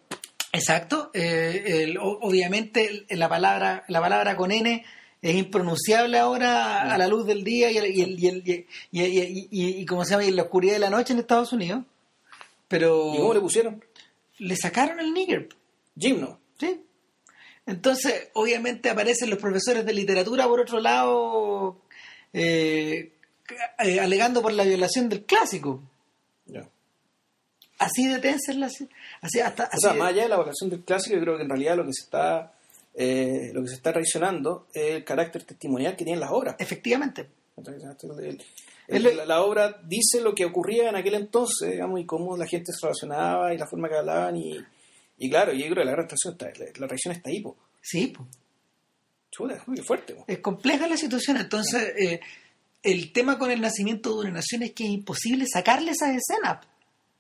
[0.53, 1.11] Exacto.
[1.15, 4.85] eh, el- obviamente la palabra, la palabra con N
[5.23, 9.03] es impronunciable ahora a la luz del día y, el- y, el- y, y, y-
[9.03, 11.53] y- y- y como se llama, y en la oscuridad de la noche en Estados
[11.53, 11.85] Unidos.
[12.69, 13.85] Pero ¿Y cómo le pusieron?
[14.39, 15.49] le sacaron el nigger.
[15.99, 16.39] Jim no.
[16.59, 16.81] ¿sí?
[17.67, 21.77] Entonces, obviamente aparecen los profesores de literatura por otro lado
[22.33, 23.13] eh,
[23.79, 25.83] eh, alegando por la violación del clásico.
[26.47, 26.67] Ya.
[27.79, 28.67] Así de tensa es la...
[29.21, 31.37] Así, hasta, O así sea, de- más allá de la evaluación del clásico, yo creo
[31.37, 32.53] que en realidad lo que se está
[32.95, 36.57] eh, lo que se está traicionando es el carácter testimonial que tienen las obras.
[36.59, 37.29] Efectivamente.
[37.57, 37.83] Entonces,
[38.23, 38.43] el-
[38.89, 42.37] el- El- la, la obra dice lo que ocurría en aquel entonces, digamos, y cómo
[42.37, 44.59] la gente se relacionaba y la forma que hablaban y,
[45.19, 47.57] y claro, yo creo que la gran traición está, la, la traición está ahí, po.
[47.81, 48.29] Sí, pues.
[49.31, 50.25] Chuta, uy, qué fuerte, po.
[50.27, 51.37] es compleja la situación.
[51.37, 52.21] Entonces, eh,
[52.83, 56.67] el tema con el nacimiento de una nación es que es imposible sacarle esas escenas,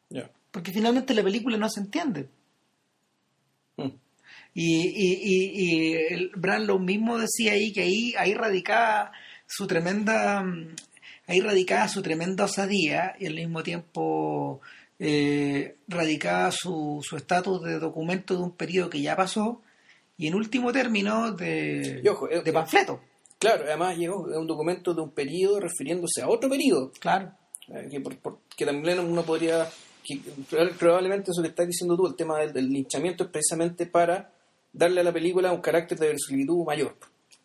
[0.09, 0.28] Ya.
[0.50, 2.28] porque finalmente la película no se entiende.
[3.76, 3.90] Mm.
[4.54, 9.12] Y, y, y, y el Branlow mismo decía ahí que ahí, ahí radicaba
[9.46, 10.44] su tremenda
[11.26, 14.60] ahí radicaba su tremenda osadía y al mismo tiempo
[14.98, 19.62] eh, radicaba su su estatus de documento de un periodo que ya pasó
[20.18, 23.00] y en último término de, ojo, eh, de panfleto.
[23.38, 27.32] Claro, además llegó un documento de un periodo refiriéndose a otro periodo, Claro.
[27.68, 29.66] eh, que, por- por- que también uno podría,
[30.04, 30.20] que
[30.78, 34.30] probablemente eso que estás diciendo tú, el tema del, del linchamiento es precisamente para
[34.72, 36.96] darle a la película un carácter de verosimilitud mayor.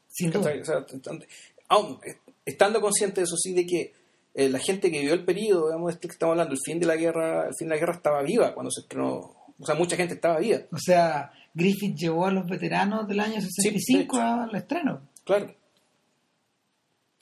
[0.07, 0.43] Sin duda.
[0.53, 0.61] ¿Cachai?
[0.61, 1.27] O sea, t-
[1.69, 3.93] aún, eh, estando consciente de eso sí, de que
[4.33, 6.85] eh, la gente que vivió el periodo, digamos, este que estamos hablando, el fin de
[6.85, 9.17] la guerra, el fin de la guerra estaba viva cuando se estrenó,
[9.57, 13.39] o sea, mucha gente estaba viva, O sea, Griffith llevó a los veteranos del año
[13.41, 14.27] 65 de hecho.
[14.27, 15.01] al estreno.
[15.23, 15.53] claro,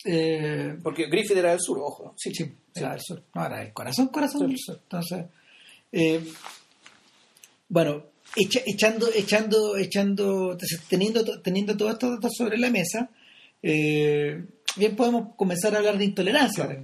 [0.06, 2.14] Eh, porque Griffith era del sur, ojo, ¿no?
[2.18, 3.24] sí, sí, era del sur.
[3.34, 4.48] No, era el corazón, corazón Sí.
[4.48, 4.80] del sur.
[4.84, 5.26] Entonces,
[5.92, 6.24] eh,
[7.70, 8.04] bueno,
[8.36, 10.58] echa- echando, echando, echando,
[10.90, 13.10] teniendo, teniendo todos estos datos sobre la mesa,
[13.62, 14.44] eh,
[14.76, 16.66] bien podemos comenzar a hablar de intolerancia.
[16.66, 16.82] Claro.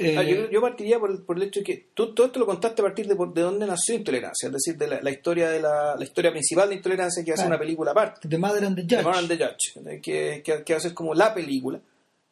[0.00, 2.38] Eh, Ah, yo, yo partiría por el, por el hecho de que tú todo esto
[2.38, 5.50] lo contaste a partir de, de dónde nació Intolerancia, es decir, de la, la historia
[5.50, 7.48] de la, la historia principal de Intolerancia que hace Claro.
[7.56, 9.04] una película aparte, The Mother and the The Judge.
[9.04, 11.78] Man and the Judge, eh, que, que, que va a ser como la película,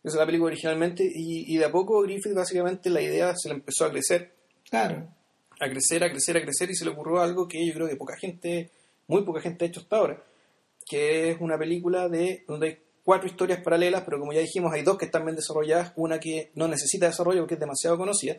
[0.04, 3.48] esa es la película originalmente, y, y de a poco Griffith básicamente la idea se
[3.48, 4.32] le empezó a crecer,
[4.70, 5.08] Claro.
[5.60, 7.96] A crecer, a crecer, a crecer, y se le ocurrió algo que yo creo que
[7.96, 8.70] poca gente,
[9.08, 10.22] muy poca gente ha hecho hasta ahora,
[10.88, 14.82] que es una película de donde hay cuatro historias paralelas, pero como ya dijimos, hay
[14.82, 18.36] dos que están bien desarrolladas, una que no necesita desarrollo porque es demasiado conocida,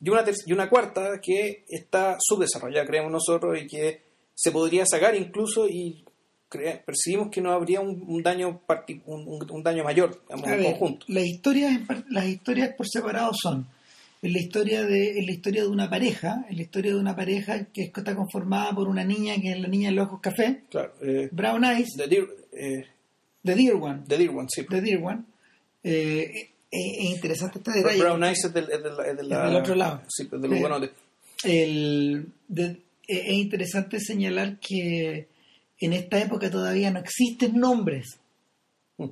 [0.00, 4.02] y una, y una cuarta que está subdesarrollada, creemos nosotros, y que
[4.34, 6.04] se podría sacar incluso y
[6.86, 8.60] percibimos que no habría un, un daño
[9.06, 11.06] un, un- daño mayor, digamos, A en conjunto.
[11.08, 13.66] las historias las historias por separado son
[14.24, 17.14] en la historia de en la historia de una pareja en la historia de una
[17.14, 20.62] pareja que está conformada por una niña que es la niña de los ojos café.
[20.70, 21.88] Claro, eh, brown eyes.
[21.96, 22.84] The Dear, eh,
[23.44, 24.00] the dear one.
[24.08, 24.62] The Dear One, sí.
[24.68, 25.22] the dear one.
[25.82, 28.00] Eh, es, es interesante este detalle.
[28.00, 30.02] Brown Eyes es del, es del, es de la- Es del otro lado.
[30.08, 30.90] Sí, es de los Eh,
[31.44, 32.70] de- el, de-
[33.06, 35.28] eh, es interesante señalar que
[35.80, 38.18] en esta época todavía no existen nombres.
[38.96, 39.04] Mm.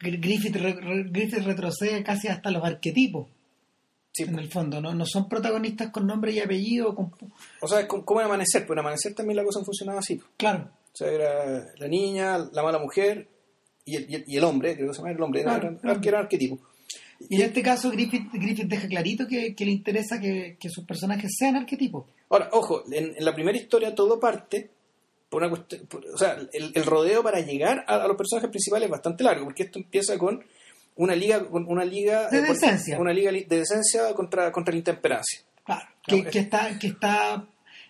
[0.00, 3.26] Gr- Griffith, re- Griffith retrocede casi hasta los arquetipos
[4.16, 4.94] Sí, en el fondo, ¿no?
[4.94, 7.12] No son protagonistas con nombre y apellido, con-
[7.60, 10.14] O sea, es como, en Amanecer, pero en Amanecer también la cosa funcionaba así.
[10.16, 10.28] pues.
[10.36, 13.26] claro, O sea, era la niña, la mala mujer
[13.84, 15.78] y el, y el- y el hombre, creo que se llama el hombre, Claro, era-
[15.78, 16.00] claro.
[16.00, 16.58] que era arquetipo.
[17.28, 20.84] y en este caso Griffith, Griffith deja clarito que, que le interesa que, que sus
[20.84, 22.04] personajes sean arquetipos.
[22.30, 24.70] Ahora, ojo, en, en la primera historia todo parte
[25.28, 28.50] por una cuestión, por- o sea, el, el rodeo para llegar a, a los personajes
[28.50, 30.44] principales es bastante largo, porque esto empieza con
[30.96, 32.98] una liga, una liga De eh, con- decencia.
[33.00, 35.40] una liga li- de decencia contra, contra la intemperancia.
[35.64, 37.46] Claro, Claro, que, que está, que está,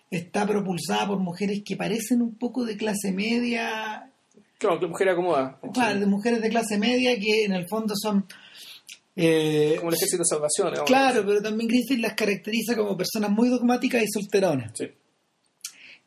[0.09, 4.09] está propulsada por mujeres que parecen un poco de clase media,
[4.57, 5.59] Claro, que mujer acomoda.
[5.73, 8.25] claro, de mujeres de clase media que en el fondo son
[9.17, 10.85] Eh, como el ejército de salvación.
[10.85, 14.71] claro, pero también Griffith las caracteriza como personas muy dogmáticas y solteronas.
[14.75, 14.87] Sí.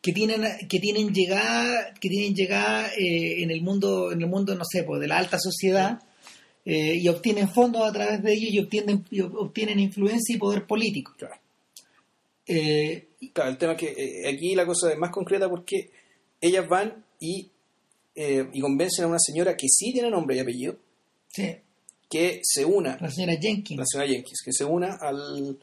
[0.01, 4.55] que tienen que tienen llegada que tienen llegada eh, en el mundo en el mundo
[4.55, 5.99] no sé pues de la alta sociedad
[6.71, 10.67] eh, y obtienen fondos a través de ellos y obtienen y obtienen influencia y poder
[10.67, 11.15] político.
[11.17, 11.37] Claro.
[12.47, 15.91] Eh, Claro, el tema es que eh, aquí la cosa es más concreta porque
[16.41, 17.51] ellas van y,
[18.15, 20.77] eh, y convencen a una señora que sí tiene nombre y apellido
[21.29, 21.57] sí,
[22.09, 23.79] que se una, la señora Jenkins.
[23.81, 25.59] la señora Jenkins, que se una al,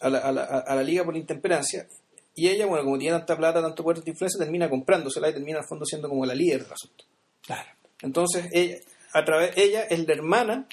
[0.00, 1.88] a, la, a la- a la Liga por la Intemperancia.
[2.36, 5.58] Y ella, bueno, como tiene tanta plata, tanto poder de influencia, termina comprándosela y termina
[5.58, 7.04] al fondo siendo como la líder del asunto.
[7.42, 7.68] claro.
[8.02, 8.76] Entonces, ella,
[9.12, 10.66] a través, ella es la hermana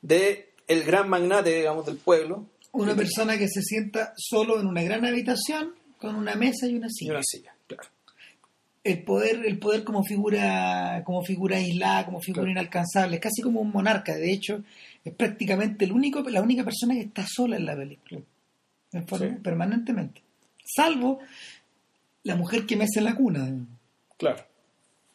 [0.00, 4.82] de el gran magnate, digamos, del pueblo una persona que se sienta solo en una
[4.82, 7.82] gran habitación con una mesa y una y silla una silla, claro.
[8.82, 12.52] el poder el poder como figura como figura aislada como figura Claro.
[12.52, 14.64] inalcanzable es casi como un monarca de hecho
[15.04, 18.20] es prácticamente el único la única persona que está sola en la película
[18.92, 19.34] en forma- Sí.
[19.42, 20.22] permanentemente
[20.64, 21.18] salvo
[22.24, 23.50] la mujer que mece en la cuna
[24.16, 24.44] Claro.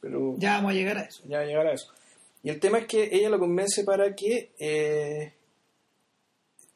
[0.01, 1.91] Pero ya vamos a llegar a eso ya llegará a eso.
[2.47, 5.33] Y el tema es que ella lo convence para que, eh,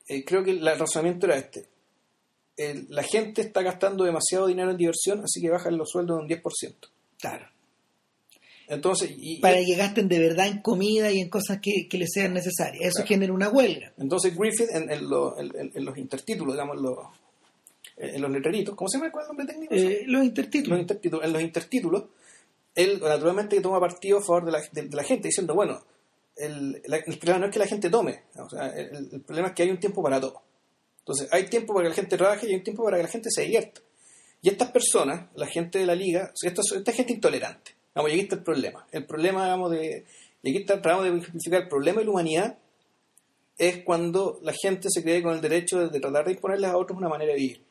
[0.06, 1.66] eh, creo que el razonamiento era este.
[2.58, 6.28] El- la gente está gastando demasiado dinero en diversión, así que bajan los sueldos un
[6.28, 6.90] 10%.
[7.18, 7.46] claro
[8.68, 12.10] Entonces, y, para que gasten de verdad en comida y en cosas que, que les
[12.12, 13.08] sean necesarias eso Claro.
[13.08, 16.84] genera una huelga entonces Griffith en, en lo- en- en- en los intertítulos, digamos, en
[16.84, 16.98] los,
[17.96, 19.10] en los letreritos, ¿cómo se llama?
[19.12, 19.74] ¿Cuál es el nombre técnico?
[19.76, 22.04] Eh, los los intertítulos intertítulos, en los intertítulos,
[22.76, 25.84] él naturalmente toma partido a favor de la, gente, diciendo, bueno,
[26.36, 28.24] el, el problema no es que la gente tome,
[28.76, 30.42] el, problema es que hay un tiempo para todo.
[31.00, 33.10] Entonces, hay tiempo para que la gente trabaje y hay un tiempo para que la
[33.10, 33.82] gente se divierta.
[34.42, 37.72] Y estas personas, la gente de la liga, esta, esta gente intolerante.
[37.94, 38.88] Vamos, y aquí está el problema.
[38.92, 40.06] El problema, digamos, de.
[40.44, 42.58] Y aquí está, tratamos de ejemplificar el problema de la humanidad
[43.58, 46.78] es cuando la gente se cree con el derecho de, de tratar de imponerles a
[46.78, 47.64] otros una manera de vivir.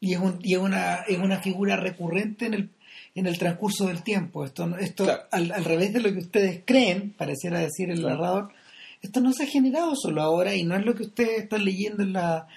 [0.00, 2.70] y es, un- y es una, es una figura recurrente en el,
[3.18, 4.44] en el transcurso del tiempo.
[4.44, 5.22] Esto, esto Claro.
[5.30, 8.50] al, al revés de lo que ustedes creen, pareciera decir el narrador,
[9.02, 12.02] esto no se ha generado solo ahora y no es lo que ustedes están leyendo
[12.02, 12.48] en la,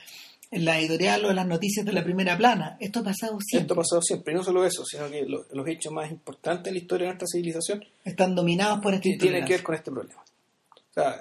[0.51, 2.77] en la editorial o en las noticias de la primera plana.
[2.79, 3.61] Esto ha pasado siempre.
[3.63, 6.67] Esto ha pasado siempre, y no solo eso, sino que lo- los hechos más importantes
[6.67, 9.75] en la historia de nuestra civilización Están dominados por esta ti- tienen que ver con
[9.75, 10.21] este problema.
[10.21, 11.19] O sea,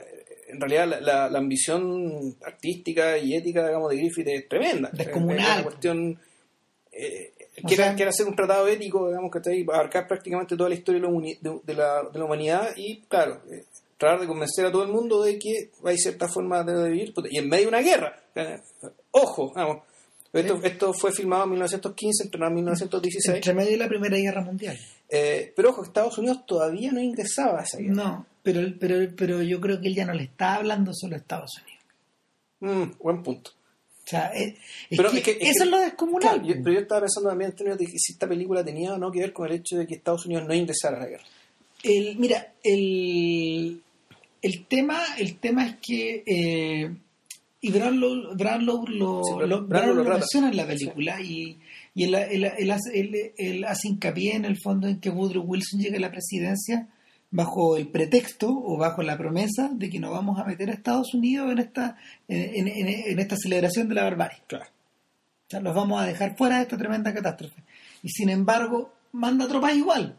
[0.49, 4.91] en realidad la, la- la ambición artística y ética, digamos, de Griffith es tremenda.
[4.93, 5.39] Descomunal.
[5.47, 6.19] Es una cuestión...
[6.93, 7.33] eh,
[7.69, 10.75] quiere, sea- quiere hacer un tratado ético, digamos, que está ahí, abarcar prácticamente toda la
[10.75, 13.65] historia de la, humani- de- de la- de la humanidad y, claro, eh,
[13.99, 17.39] tratar de convencer a todo el mundo de que hay cierta forma de vivir, y
[17.39, 18.17] en medio de una guerra.
[18.35, 18.59] Eh,
[19.11, 19.79] ojo, vamos.
[20.33, 23.35] Esto, esto fue filmado en 1915, entrenado en 1916.
[23.37, 24.79] Entre medio de la Primera Guerra Mundial.
[25.09, 27.95] Eh, pero ojo, Estados Unidos todavía no ingresaba a esa guerra.
[27.95, 31.19] No, pero, pero, pero yo creo que él ya no le está hablando solo a
[31.19, 31.81] Estados Unidos.
[32.61, 33.51] Mm, buen punto.
[34.11, 34.55] O sea, es,
[34.91, 36.41] es Pero que es que- es eso que- es lo descomunal.
[36.41, 38.93] Claro, yo- pero yo estaba pensando también en términos de que si esta película tenía
[38.95, 41.07] o no que ver con el hecho de que Estados Unidos no ingresara a la
[41.07, 41.25] guerra.
[41.85, 43.81] El, mira, el,
[44.43, 46.91] el tema, el tema es que eh,
[47.63, 50.19] y Brownlow, Brownlow lo, Sí, lo- Brownlow Brownlow lo lo trata.
[50.21, 51.59] menciona en la película y,
[51.95, 55.45] y él, él- él hace, él- él hace hincapié en el fondo en que Woodrow
[55.45, 56.89] Wilson llega a la presidencia
[57.31, 61.15] bajo el pretexto o bajo la promesa de que nos vamos a meter a Estados
[61.15, 61.97] Unidos en esta
[62.29, 64.39] en, en- en esta celebración de la barbarie.
[64.47, 64.65] Claro.
[64.67, 67.63] O sea, los vamos a dejar fuera de esta tremenda catástrofe.
[68.03, 70.17] Y sin embargo, manda tropas igual.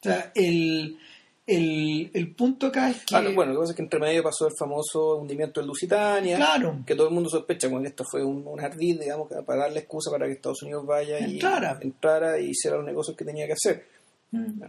[0.00, 0.98] O sea, el,
[1.46, 3.16] el, el punto acá es que...
[3.16, 6.36] Ah, bueno, lo que pasa es que entre medio pasó el famoso hundimiento del Lusitania,
[6.36, 6.82] Claro.
[6.86, 10.10] que todo el mundo sospecha que esto fue un, un ardid, digamos, para darle excusa
[10.10, 11.78] para que Estados Unidos vaya y Entrara.
[11.80, 13.86] entrara y hiciera los negocios que tenía que hacer.
[14.30, 14.62] Mm.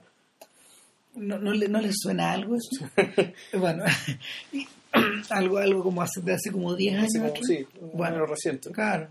[1.16, 2.90] ¿No, no, le, ¿No le suena algo eso?
[3.60, 3.84] bueno,
[5.30, 7.32] algo, algo como hace, de hace como 10 años.
[7.34, 8.26] Como, sí, Bueno.
[8.26, 8.72] reciente.
[8.72, 9.08] Claro.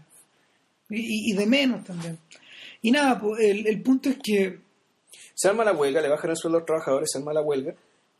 [0.90, 2.18] Y, y- de menos también.
[2.82, 4.58] Y nada, pues, el, el punto es que
[5.34, 7.74] Se arma la huelga, le bajan el sueldo a los trabajadores, se arma la huelga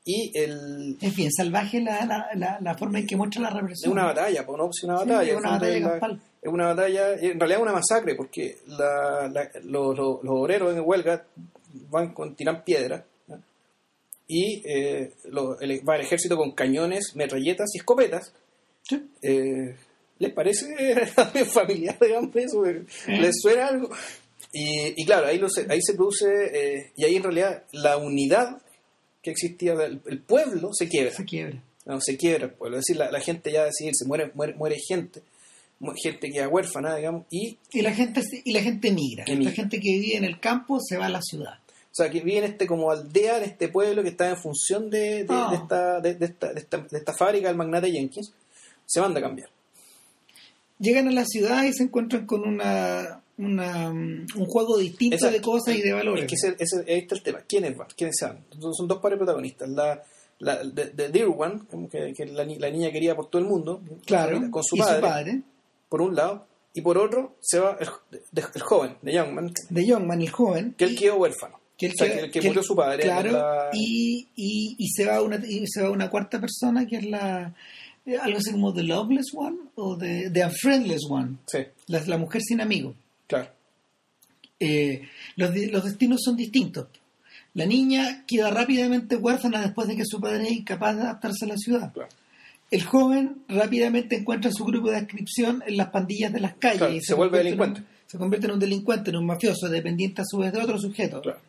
[0.04, 3.54] y el, es bien salvaje la, la, la, la forma en que muestra la es
[3.54, 3.92] represión.
[3.92, 5.30] una batalla, pues no, es una Sí, batalla.
[5.32, 6.20] es una batalla es campal.
[6.40, 9.28] Es una batalla, en realidad es una masacre, porque la-
[9.64, 11.24] los, los- los obreros en huelga
[11.90, 13.07] van con tiran piedra ¿no?
[14.28, 18.32] Y eh, lo- el, va el ejército con cañones, metralletas y escopetas.
[18.82, 19.02] Sí.
[19.22, 19.74] Eh,
[20.20, 20.66] ¿Les parece
[21.46, 22.62] familiar, digamos, eso?
[23.06, 23.90] ¿Les suena algo?
[24.52, 28.60] Y, y claro, ahí, lo ahí se produce, eh, y ahí en realidad la unidad
[29.22, 31.12] que existía, el, el pueblo se quiebra.
[31.12, 31.62] Se quiebra.
[31.84, 32.78] No, se quiebra el pueblo.
[32.78, 35.22] Es decir, la, la gente ya decide, se muere, muere, muere gente,
[36.02, 39.24] gente queda huérfana, digamos, y Y la gente y la gente migra.
[39.28, 41.58] La gente que vive en el campo se va a la ciudad.
[41.98, 44.88] O sea, que vive en este como aldea, en este pueblo que está en función
[44.90, 45.48] de, de, Ah.
[45.50, 48.32] de esta, de, esta, de, esta, de esta fábrica del magnate Jenkins,
[48.87, 49.48] se manda a cambiar.
[50.78, 55.37] Llegan a la ciudad y se encuentran con una, una, mm, un juego distinto Exacto.
[55.37, 56.24] de cosas y de valores.
[56.24, 57.40] Es que ese, ese- ahí está el tema.
[57.48, 57.88] ¿Quiénes van?
[57.96, 58.37] ¿Quiénes se van?
[58.52, 59.68] Entonces, son dos pares protagonistas.
[59.70, 60.00] La,
[60.38, 61.11] la de, de
[61.90, 64.94] que, que la, ni- la niña quería por todo el mundo, claro, con su padre,
[64.96, 65.42] su padre,
[65.88, 67.88] por un lado, y por otro se va el,
[68.62, 70.74] joven, de Youngman, de Youngman, el joven.
[70.78, 71.57] que él quedó huérfano.
[71.78, 73.02] Que él o sea, queda- que el que, que él- murió su padre.
[73.04, 76.96] Claro, la- y, y, y se va una y se va una cuarta persona que
[76.96, 77.54] es la
[78.04, 82.18] eh, algo así como The Loveless One o The, the Unfriendless One, Sí, la, la
[82.18, 82.94] mujer sin amigo.
[83.26, 83.48] claro.
[84.60, 85.02] Eh,
[85.36, 86.88] los, los destinos son distintos.
[87.54, 91.48] La niña queda rápidamente huérfana después de que su padre es incapaz de adaptarse a
[91.48, 91.92] la ciudad.
[91.92, 92.08] claro.
[92.70, 96.92] El joven rápidamente encuentra su grupo de adscripción en las pandillas de las calles Claro,
[96.94, 97.82] y se vuelve en delincuente.
[98.06, 101.22] se convierte en un delincuente, en un mafioso, dependiente a su vez de otro sujeto.
[101.22, 101.40] claro.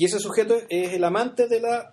[0.00, 1.92] Y ese sujeto es el amante de la,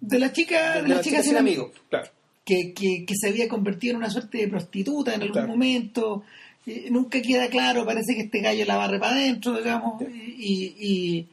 [0.00, 1.72] De la chica, de de la la chica sin amigo.
[1.88, 2.10] Claro.
[2.44, 5.48] que, que, que se había convertido en una suerte de prostituta en algún Claro.
[5.48, 6.22] momento.
[6.66, 11.26] Eh, nunca queda claro, parece que este gallo la barre para adentro, digamos, y, y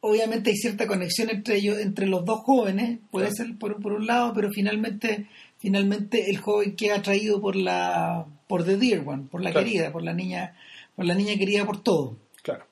[0.00, 4.06] obviamente hay cierta conexión entre ellos, entre los dos jóvenes, puede ser por, por un
[4.06, 5.26] lado, pero finalmente,
[5.58, 9.64] finalmente el joven queda atraído por la, por The Dear One, por la Claro.
[9.66, 10.56] querida, por la niña,
[10.96, 12.16] por la niña querida por todo.
[12.42, 12.64] Claro.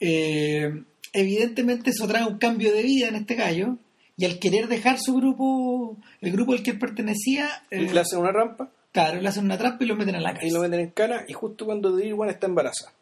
[0.00, 3.76] Eh, evidentemente eso trae un cambio de vida en este gallo
[4.16, 8.18] y al querer dejar su grupo, el grupo al que él pertenecía, eh, Le hacen
[8.18, 10.60] una rampa claro, le hacen una trampa y lo meten a la y lo cárcel.
[10.60, 12.92] meten en cana y justo cuando Dear One está embarazada.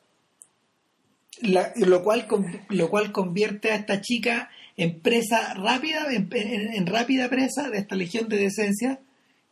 [1.40, 2.26] La- lo, cual,
[2.68, 7.78] lo cual convierte a esta chica en presa rápida, en, en- en rápida presa de
[7.78, 9.00] esta legión de decencia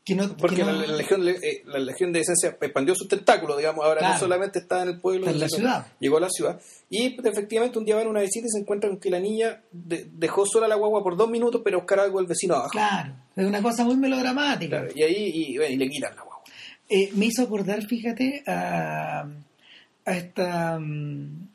[0.07, 0.37] que no...
[0.37, 3.59] Porque que no- la, la legión, de- eh, la legión de esencia expandió sus tentáculos,
[3.59, 4.15] digamos, ahora Claro.
[4.15, 5.87] no solamente está en el pueblo, en la ciudad.
[5.99, 6.61] llegó a la ciudad.
[6.89, 9.19] Y pues, efectivamente un día van a una visita y se encuentran con que la
[9.21, 12.71] niña de- dejó sola la guagua por dos minutos para buscar algo del vecino abajo.
[12.71, 14.79] Claro, es una cosa muy melodramática.
[14.83, 16.43] Claro, Y ahí y, bueno, y le quitan la guagua.
[16.89, 19.27] Eh, me hizo acordar, fíjate, a,
[20.05, 21.49] a, esta, mm,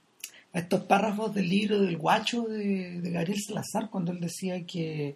[0.52, 5.16] a estos párrafos del libro del guacho de, de Gabriel Salazar, cuando él decía que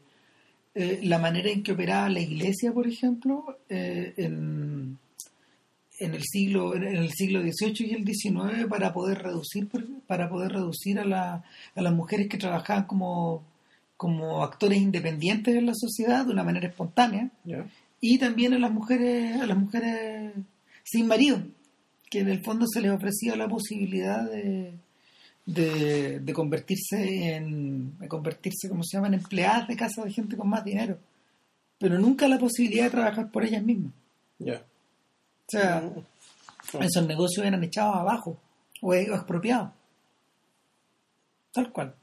[0.75, 4.97] eh, la manera en que operaba la iglesia, por ejemplo, eh, en,
[5.99, 9.67] en el siglo en el siglo XVIII y el XIX para poder reducir
[10.07, 11.43] para poder reducir a, la-
[11.75, 13.43] a las mujeres que trabajaban como
[13.97, 17.29] como actores independientes en la sociedad de una manera espontánea
[18.01, 20.33] y también a las mujeres a las mujeres
[20.83, 21.41] sin marido
[22.09, 24.73] que en el fondo se les ofrecía la posibilidad de,
[25.45, 30.49] de, de convertirse en de convertirse como se llaman empleadas de casa de gente con
[30.49, 30.97] más dinero.
[31.77, 33.93] Pero nunca la posibilidad de trabajar por ellas mismas.
[34.39, 34.55] Ya.
[34.57, 35.91] o sea
[36.73, 36.81] Mm.
[36.81, 38.37] esos negocios eran echados abajo
[38.81, 39.69] o, o expropiados.
[41.51, 41.93] Tal cual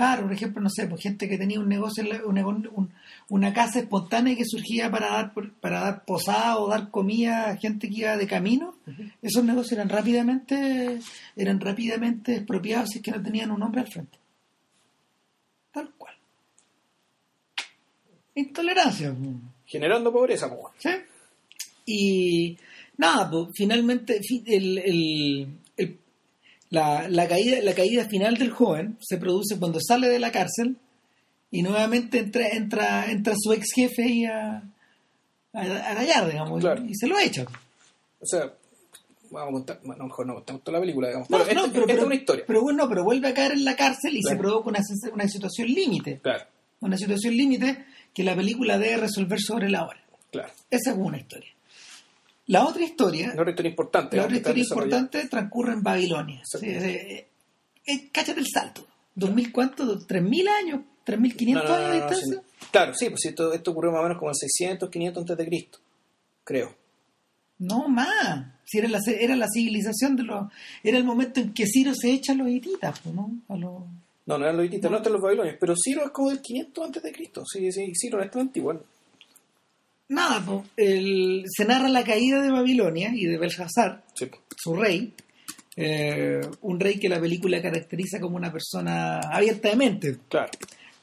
[0.00, 2.90] Claro, por ejemplo, no sé, pues gente que tenía un negocio, en la- un
[3.28, 7.90] una casa espontánea que surgía para dar para dar posada o dar comida a gente
[7.90, 8.76] que iba de camino,
[9.20, 11.00] esos negocios eran rápidamente
[11.36, 14.16] eran rápidamente expropiados si es que no tenían un hombre al frente.
[15.70, 16.14] Tal cual.
[18.34, 19.12] Intolerancia.
[19.14, 19.34] pues.
[19.66, 20.74] Generando pobreza, pues.
[20.78, 20.90] ¿Sí?
[21.86, 22.58] Y
[22.96, 25.98] nada, pues finalmente fi- el, el- el-
[26.70, 30.76] la, la caída, la caída final del joven se produce cuando sale de la cárcel
[31.50, 34.62] y nuevamente entra, entra, entra su ex jefe y a,
[35.52, 36.84] a, a gallar, digamos, Claro.
[36.86, 37.44] y se lo echa.
[38.20, 38.52] O sea,
[39.30, 41.28] vamos a contar, bueno, mejor no contamos toda la película, digamos.
[41.30, 42.44] No, Pero no, esta- pero, esta pero- es una historia.
[42.46, 44.80] Pero bueno, pero vuelve a caer en la cárcel y se provoca una,
[45.12, 46.20] una situación límite.
[46.22, 46.44] Claro,
[46.80, 50.00] Una situación límite que la película debe resolver sobre la hora.
[50.30, 50.52] claro.
[50.70, 51.50] Esa es una historia.
[52.50, 54.16] La otra historia Una historia importante.
[54.16, 56.42] La otra historia importante transcurre en Babilonia.
[56.44, 57.28] Sí, eh,
[57.86, 58.84] eh, cáchate el salto.
[59.16, 60.00] ¿2000 cuánto?
[60.00, 60.80] ¿3000 años?
[61.06, 62.42] ¿3500 No, no, no, años de no, no, distancia?
[62.42, 62.66] sí.
[62.72, 65.46] Claro, sí, pues esto, esto ocurrió más o menos como en 600, 500 antes de
[65.46, 65.78] Cristo,
[66.42, 66.74] creo.
[67.58, 68.46] No, más.
[68.64, 70.52] Si era, la, era la civilización de los...
[70.82, 73.30] Era el momento en que Ciro se echa a los hititas, pues, ¿no?
[73.48, 73.82] A los...
[74.26, 76.84] No, no eran los hititas, no están los babilonios, pero Ciro es como del 500
[76.84, 77.44] antes de Cristo.
[77.46, 78.80] Sí, sí, Ciro no es tan antiguo.
[80.10, 80.42] Nada,
[80.76, 84.28] el- se narra la caída de Babilonia y de Belshazzar, Sí.
[84.56, 85.14] su rey,
[85.76, 90.16] eh, un rey que la película caracteriza como una persona abierta de mente.
[90.28, 90.50] Claro.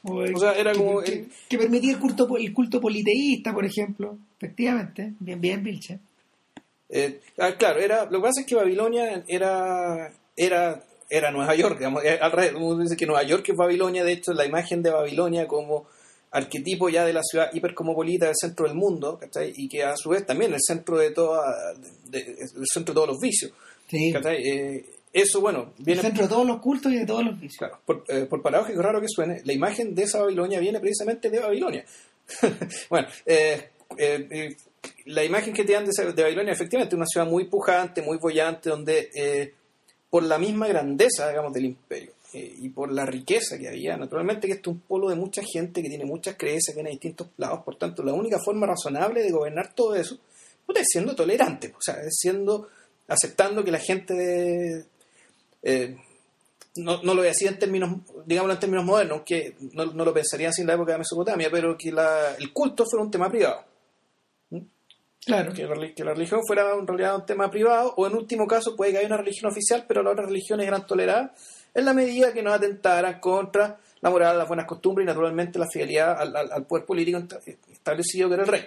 [0.04, 3.52] O, O sea, era que, como que- el- que permitía el culto, el culto politeísta,
[3.52, 4.18] por ejemplo.
[4.38, 5.98] Efectivamente, bien, bien, Vilche.
[6.90, 11.78] Eh, ah, claro, era, lo que pasa es que Babilonia era, era, era Nueva York,
[11.78, 14.82] digamos, eh, al revés, uno dice que Nueva York es Babilonia, de hecho la imagen
[14.82, 15.86] de Babilonia como
[16.30, 19.52] arquetipo ya de la ciudad hipercosmopolita del centro del mundo, ¿cachai?
[19.56, 21.42] y que a su vez también el centro de toda,
[22.06, 23.52] de- de- el centro de todos los vicios.
[23.90, 26.00] Eh, eso, bueno, viene...
[26.00, 27.58] El centro de todos los cultos y de todos los vicios.
[27.58, 31.30] Claro, por, eh, por paradójico raro que suene, la imagen de esa Babilonia viene precisamente
[31.30, 31.84] de Babilonia.
[32.90, 34.56] bueno, eh, eh,
[35.06, 38.68] la imagen que te dan de, de, Babilonia, efectivamente, una ciudad muy pujante, muy bollante,
[38.68, 39.54] donde
[40.10, 44.54] por la misma grandeza, digamos, del imperio y por la riqueza que había, naturalmente que
[44.54, 47.28] esto es un polo de mucha gente que tiene muchas creencias, que viene de distintos
[47.38, 50.18] lados, por tanto, la única forma razonable de gobernar todo eso
[50.74, 52.68] es siendo tolerante, o sea, es siendo
[53.06, 54.84] aceptando que la gente
[55.62, 55.96] eh,
[56.76, 57.90] no, no, lo decía en términos,
[58.26, 61.76] digámoslo en términos modernos, que no, lo pensaría así en la época de Mesopotamia, pero
[61.76, 63.64] que la, el culto fuera un tema privado.
[64.50, 64.58] ¿Mm?
[65.24, 65.52] Claro.
[65.52, 68.76] Que la, que la, religión fuera en realidad un tema privado, o en último caso
[68.76, 71.32] puede que haya una religión oficial, pero las otras religiones eran toleradas
[71.74, 75.66] en la medida que no atentaran contra la moral, las buenas costumbres y naturalmente la
[75.72, 77.22] fidelidad al, al, poder político
[77.70, 78.62] establecido que era el rey.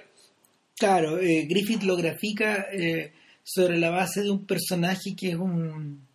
[0.77, 6.05] Claro, eh, Griffith lo grafica eh, sobre la base de un personaje que es un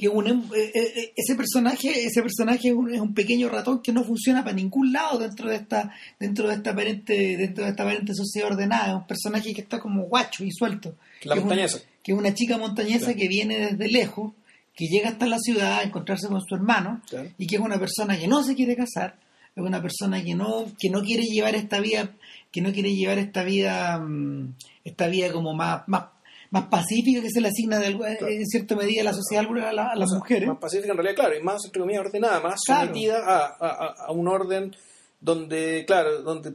[0.00, 3.92] que un, em, eh, eh, eh, ese personaje ese personaje es un, pequeño ratón que
[3.92, 7.82] no funciona para ningún lado dentro de esta dentro de esta aparente dentro de esta
[7.82, 8.88] aparente sociedad ordenada.
[8.88, 10.96] Es un personaje que está como guacho y suelto.
[11.24, 11.76] La que montañesa.
[11.76, 14.32] es que es una chica montañesa que viene desde lejos
[14.74, 17.02] que llega hasta la ciudad a encontrarse con su hermano
[17.38, 19.18] y que es una persona que no se quiere casar
[19.54, 22.14] es una persona que no que no quiere llevar esta vida
[22.50, 24.54] que no quiere llevar esta vida mm,
[24.84, 26.04] esta vida como más más
[26.50, 30.10] más pacífica que se le asigna de, en cierta medida a la sociedad a, las
[30.10, 30.48] mujeres.
[30.48, 34.26] Más pacífica en realidad, claro, y más, entre comillas, ordenada, más sometida a, a, un
[34.26, 34.74] orden
[35.20, 36.54] donde, claro, donde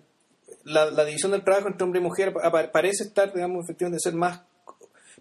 [0.65, 2.33] la, división del trabajo entre hombre y mujer
[2.73, 4.41] parece estar, digamos, efectivamente, ser más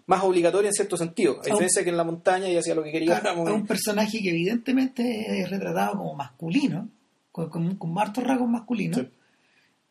[0.07, 2.91] más obligatoria en cierto sentido, a diferencia que en la montaña y hacía lo que
[2.91, 3.17] quería.
[3.17, 6.89] Es un personaje que evidentemente es retratado como masculino,
[7.31, 9.05] con, con, con hartos rasgos masculinos,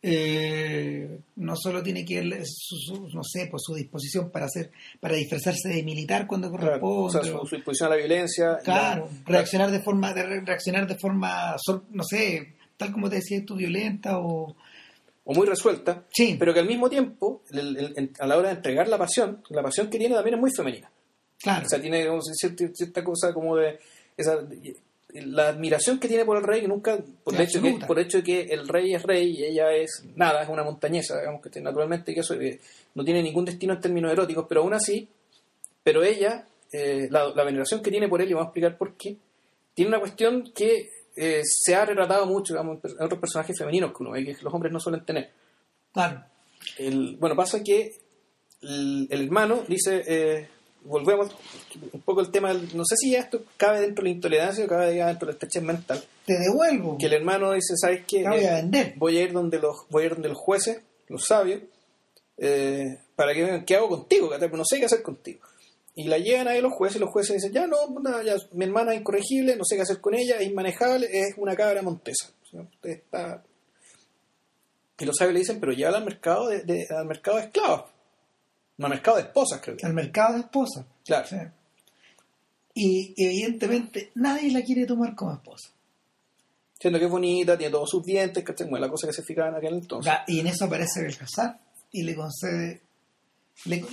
[0.07, 5.15] eh, no solo tiene que ver su, no sé pues su disposición para hacer para
[5.15, 10.43] disfrazarse de militar cuando corresponde su, disposición a la violencia claro reaccionar de forma de
[10.43, 11.57] reaccionar de forma
[11.91, 14.55] no sé tal como te decía tú violenta o
[15.25, 16.37] o muy resuelta sí.
[16.39, 17.43] pero que al mismo tiempo
[18.19, 20.91] a la hora de entregar la pasión la pasión que tiene también es muy femenina.
[21.41, 21.67] Claro.
[21.67, 23.79] O sea tiene cierta, cierta cosa como de
[24.17, 24.39] esa
[25.15, 28.19] la admiración que tiene por el rey, que nunca, por el, hecho que, por hecho
[28.19, 31.61] de que el rey es rey y ella es nada, es una montañesa, digamos que
[31.61, 32.59] naturalmente que eso eh,
[32.95, 35.09] no tiene ningún destino en términos eróticos, pero aún así,
[35.85, 39.17] pero ella, eh, la, veneración que tiene por él, y vamos a explicar por qué,
[39.73, 44.03] tiene una cuestión que eh, se ha retratado mucho digamos, en otros personajes femeninos que
[44.03, 45.31] uno ve, que los hombres no suelen tener.
[45.93, 46.25] Claro.
[46.79, 47.93] El, bueno, pasa que
[48.63, 50.49] el, el hermano dice,
[50.85, 51.31] volvemos
[51.93, 54.95] un poco el tema, no sé si esto cabe dentro de la intolerancia o cabe
[54.95, 56.05] dentro de la estrechez mental.
[56.27, 56.99] Te devuelvo.
[56.99, 58.23] Que el hermano dice, ¿sabes qué?
[58.29, 58.95] Voy a vender.
[58.97, 61.63] Voy a ir donde los, voy a ir donde los jueces, los sabios,
[62.37, 65.41] eh, para que vean qué hago contigo, que no sé qué hacer contigo.
[65.97, 67.77] Y la llegan ahí los jueces y los jueces dicen, ya no,
[68.23, 71.55] ya, mi hermana es incorregible, no sé qué hacer con ella, es inmanejable, es una
[71.55, 72.31] cabra montesa.
[72.83, 73.45] está...
[74.99, 77.91] Y los sabios le dicen, pero llévala al mercado de, al mercado de esclavos.
[78.77, 79.77] No, al mercado de esposas, creo.
[79.83, 80.85] Al mercado de esposas.
[81.05, 81.53] Claro.
[82.75, 85.71] Y evidentemente nadie la quiere tomar como esposa.
[86.79, 89.49] Siendo que es bonita, tiene todos sus dientes, que es la cosa que se fijaba
[89.49, 90.13] en aquel entonces.
[90.27, 91.59] Y en eso aparece el casar
[91.93, 92.83] y le concede.
[93.67, 93.85] Le,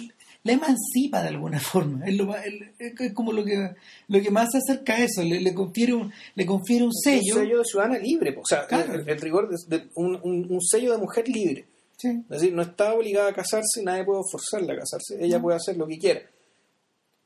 [0.44, 2.06] emancipa de alguna forma.
[2.06, 3.72] Es, como lo que,
[4.08, 5.24] lo que más se acerca a eso.
[5.24, 7.36] Le, confiere, un, le confiere un sello.
[7.36, 8.36] Un sello de ciudadana libre.
[8.38, 11.66] O sea, el, rigor de, un, un sello de mujer libre.
[12.04, 15.78] Es decir, no está obligada a casarse, nadie puede forzarla a casarse, ella puede hacer
[15.78, 16.22] lo que quiera.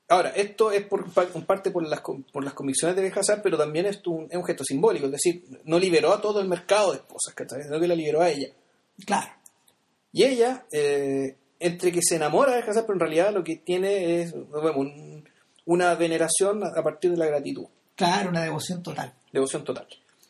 [0.07, 1.11] Ahora, esto es por,
[1.45, 4.63] parte por las, por las convicciones de casar, pero también es un, es un gesto
[4.63, 7.33] simbólico, es decir, no liberó a todo el mercado de esposas,
[7.63, 8.49] sino que la liberó a ella.
[9.05, 9.31] Claro.
[10.11, 11.35] Y ella, eh,
[11.65, 14.33] entre que se enamora de casar, pero en realidad lo que tiene es
[15.65, 17.65] una veneración a partir de la gratitud.
[17.95, 19.13] Claro, una devoción total.
[19.31, 19.87] Devoción total.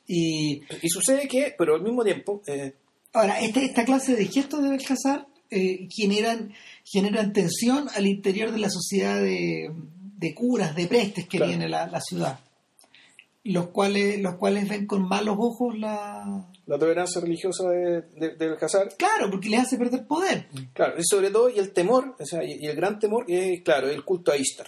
[0.07, 2.75] Y, y sucede que, pero al mismo tiempo, eh,
[3.15, 8.59] Ahora, esta, esta clase de gestos de Belcasar eh, generan, generan tensión al interior de
[8.59, 9.71] la sociedad de,
[10.35, 12.41] curas, de prestes que tiene la, ciudad,
[13.45, 16.45] los cuales, los cuales ven con malos ojos la...
[16.67, 18.89] La tolerancia religiosa de, de, Belcasar.
[18.97, 20.47] Claro, porque les hace perder poder.
[20.73, 23.87] Claro, y sobre todo, y el temor, o sea, y, el gran temor es, claro,
[23.87, 24.67] el culto a Istar.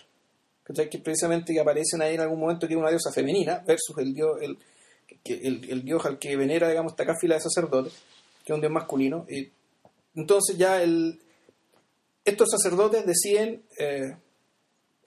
[0.63, 4.13] Que precisamente que aparecen ahí en algún momento que es una diosa femenina versus el
[4.13, 4.57] dios, el,
[5.23, 7.93] el, el dios al que venera, digamos, esta fila de sacerdotes
[8.47, 9.25] que es un dios masculino.
[9.29, 9.51] Y
[10.15, 11.19] entonces ya el,
[12.23, 14.15] estos sacerdotes deciden eh,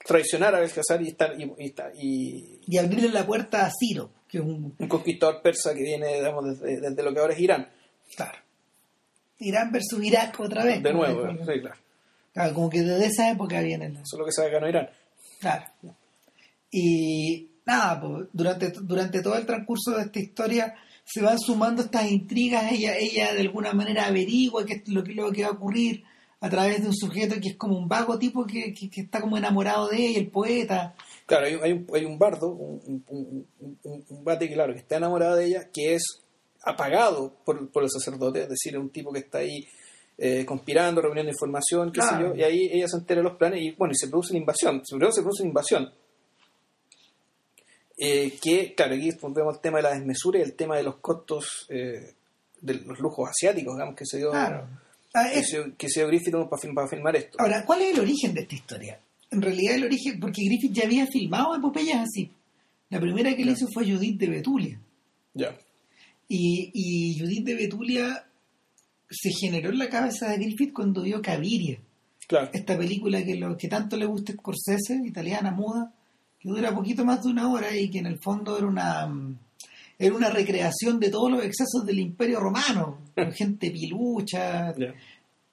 [0.05, 4.43] traicionar a Belshazzar y, estar, y, y, y, abrirle la puerta a Ciro, que es
[4.43, 7.67] un, un conquistador persa que viene digamos, desde, lo que ahora es Irán.
[8.15, 8.39] Claro.
[9.39, 10.81] Irán versus Irak otra vez.
[10.81, 11.75] De nuevo, sí, claro.
[12.33, 13.87] Claro, como que desde esa época viene.
[13.87, 14.89] Eso es lo que sabe que ganó Irán.
[15.41, 15.65] Claro.
[16.71, 22.09] Y nada, pues, durante, durante todo el transcurso de esta historia se van sumando estas
[22.09, 25.53] intrigas, ella, ella de alguna manera averigua qué es lo que, lo que va a
[25.53, 26.05] ocurrir
[26.41, 29.21] a través de un sujeto que es como un vago tipo que, que, que está
[29.21, 30.95] como enamorado de ella, el poeta.
[31.25, 33.47] Claro, hay, hay un, hay un bardo, un, un,
[33.83, 36.03] un, un bate que, claro, que está enamorado de ella, que es
[36.63, 39.65] apagado por, por el sacerdote, es decir, un tipo que está ahí
[40.17, 42.33] eh, conspirando, reuniendo información, qué sé Claro.
[42.33, 44.39] yo, y ahí ella se entera de los planes y bueno, y se produce una
[44.39, 45.91] invasión, primero se produce una invasión.
[47.97, 50.95] Eh, que, claro, aquí volvemos al tema de la desmesura y el tema de los
[50.97, 52.13] costos eh,
[52.59, 54.67] de los lujos asiáticos, digamos, que se dio, Claro.
[55.13, 57.37] Ah, que se, que Griffith para, film- para filmar esto.
[57.39, 58.99] Ahora, ¿cuál es el origen de esta historia?
[59.29, 62.29] En realidad el origen, porque Griffith ya había filmado epopeyas así.
[62.89, 63.57] La primera que le Ya.
[63.57, 64.79] hizo fue Judith de Betulia.
[65.33, 65.55] Ya,
[66.27, 68.25] Y, y Judith de Betulia
[69.09, 71.77] se generó en la cabeza de Griffith cuando vio Caviria,
[72.27, 72.49] claro.
[72.53, 75.93] esta película que, lo, que tanto le gusta Scorsese, italiana, muda,
[76.39, 79.37] que dura poquito más de una hora y que en el fondo era una mm,
[80.01, 84.73] era una recreación de todos los excesos del Imperio Romano, con gente pilucha,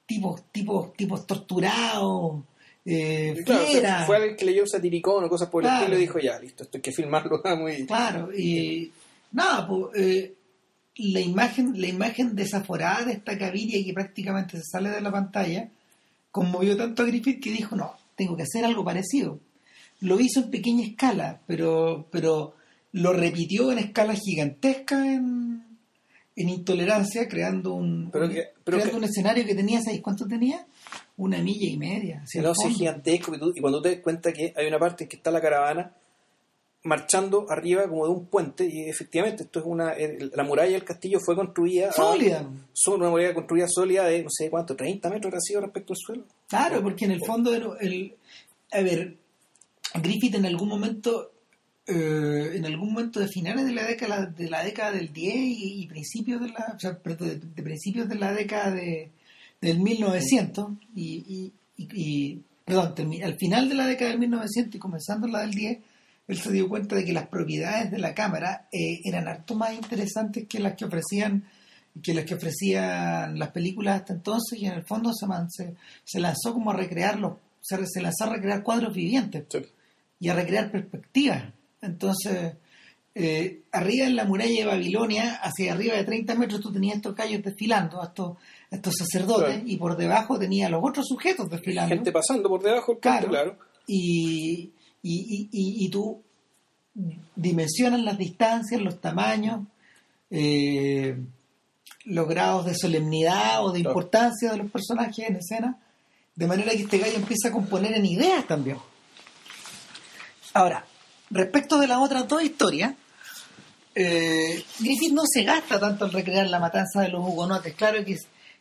[0.07, 2.42] tipos, tipos, tipos torturados,
[2.90, 6.38] eh, claro, fue alguien que leyó Satiricón o cosas por el estilo y dijo, ya,
[6.38, 7.84] listo, esto hay que filmarlo muy...
[7.86, 8.90] Claro, y
[9.32, 10.34] nada, pues, eh,
[10.96, 15.68] la imagen, la imagen desaforada de esta Caviria que prácticamente se sale de la pantalla,
[16.30, 19.38] conmovió tanto a Griffith que dijo, no, tengo que hacer algo parecido.
[20.01, 22.55] Lo hizo en pequeña escala, pero, pero
[23.01, 25.64] lo repitió en escala gigantesca en,
[26.36, 30.26] en intolerancia, creando un, Pero que- pero creando que- un escenario que tenía, ¿sabéis cuánto
[30.26, 30.66] tenía?
[31.16, 32.22] Una milla y media.
[32.36, 33.34] No, es gigantesco.
[33.34, 35.40] Y, tú- y cuando te das cuenta que hay una parte en que está la
[35.40, 35.92] caravana
[36.84, 39.92] marchando arriba como de un puente, y efectivamente, esto es una.
[39.92, 41.92] el- la muralla del castillo fue construida.
[41.92, 42.49] Sólida.
[42.72, 45.96] son una muralla construida sólida de no sé cuánto, 30 metros habrá sido respecto al
[45.99, 46.22] suelo.
[46.46, 48.14] Claro, porque en el fondo, el, el-
[48.70, 49.16] a ver,
[50.01, 51.32] Griffith en algún momento,
[51.89, 55.82] eh, en algún momento de finales de la década de la década del 10 y,
[55.82, 59.11] y principios de la, o sea, de, de principios de la década de,
[59.61, 64.74] del 1900 y, y- y- y- perdón, termi- al final de la década del 1900
[64.74, 65.78] y comenzando la del 10,
[66.28, 69.72] él se dio cuenta de que las propiedades de la cámara eh, eran harto más
[69.72, 71.45] interesantes que las que ofrecían
[72.03, 75.74] que las que ofrecían las películas hasta entonces y en el fondo se, man- se,
[76.05, 79.59] se lanzó como a recrearlo, se, se lanzó a recrear cuadros vivientes Sí.
[80.20, 81.45] y a recrear perspectivas.
[81.83, 82.55] Entonces,
[83.14, 87.14] eh, arriba en la muralla de Babilonia, hacia arriba de 30 metros, tú tenías estos
[87.14, 88.37] callos desfilando, estos,
[88.70, 89.62] estos sacerdotes, Claro.
[89.66, 91.95] y por debajo tenías a los otros sujetos desfilando.
[91.95, 93.29] Gente pasando por debajo puente, Claro.
[93.29, 93.59] claro.
[93.87, 94.70] y,
[95.03, 96.22] y, y, y- tú
[97.37, 99.66] dimensionas las distancias, los tamaños,
[100.31, 101.16] eh,
[102.05, 105.79] los grados de solemnidad o de importancia de los personajes en escena,
[106.35, 108.79] de manera que este gallo empieza a componer en ideas también.
[110.55, 110.85] Ahora,
[111.31, 112.95] respecto de las otras dos historias,
[113.95, 117.74] eh, Griffith no se gasta tanto en recrear la matanza de los hugonotes.
[117.74, 118.16] Claro que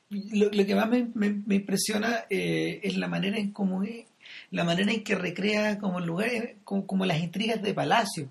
[0.10, 4.06] lo, que más me, impresiona eh, es la manera en cómo es-
[4.52, 8.30] la manera en que recrea como lugares, como, como las intrigas de palacio.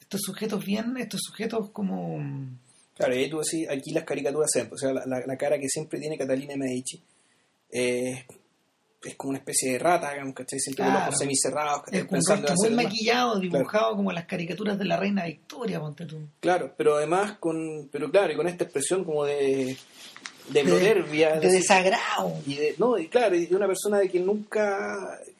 [0.00, 2.18] Estos sujetos bien, estos sujetos como
[2.96, 6.18] Claro, y tú decís, aquí las caricaturas siempre, o sea, la cara que siempre tiene
[6.18, 7.00] Catalina Medici
[7.70, 8.24] eh,
[9.02, 10.58] es como una especie de rata, digamos, ¿cachai?
[10.58, 11.16] Siempre con los Claro.
[11.16, 12.00] semicerrados, ¿cachai?
[12.00, 16.18] es Pensando muy maquillado, dibujado como las caricaturas de la reina Victoria, ponte tú.
[16.40, 19.76] Claro, pero además con, pero claro, y con esta expresión como de,
[20.50, 22.34] de proverbia, de decir, desagrado.
[22.46, 24.96] y de, no, y claro, y de una persona de que nunca,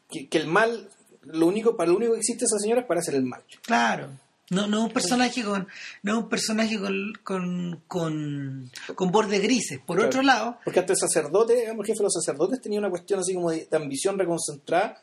[0.08, 0.88] que, que el mal,
[1.24, 3.42] lo único, para lo único que existe esa señora es para hacer el mal.
[3.62, 4.08] Claro.
[4.50, 5.68] No, no un personaje con,
[6.02, 9.78] no un personaje con, con, con, con bordes grises.
[9.78, 10.08] Por Claro.
[10.08, 13.34] otro lado, Porque hasta el sacerdote, digamos, jefe de los sacerdotes tenía una cuestión así
[13.34, 15.02] como de, de ambición reconcentrada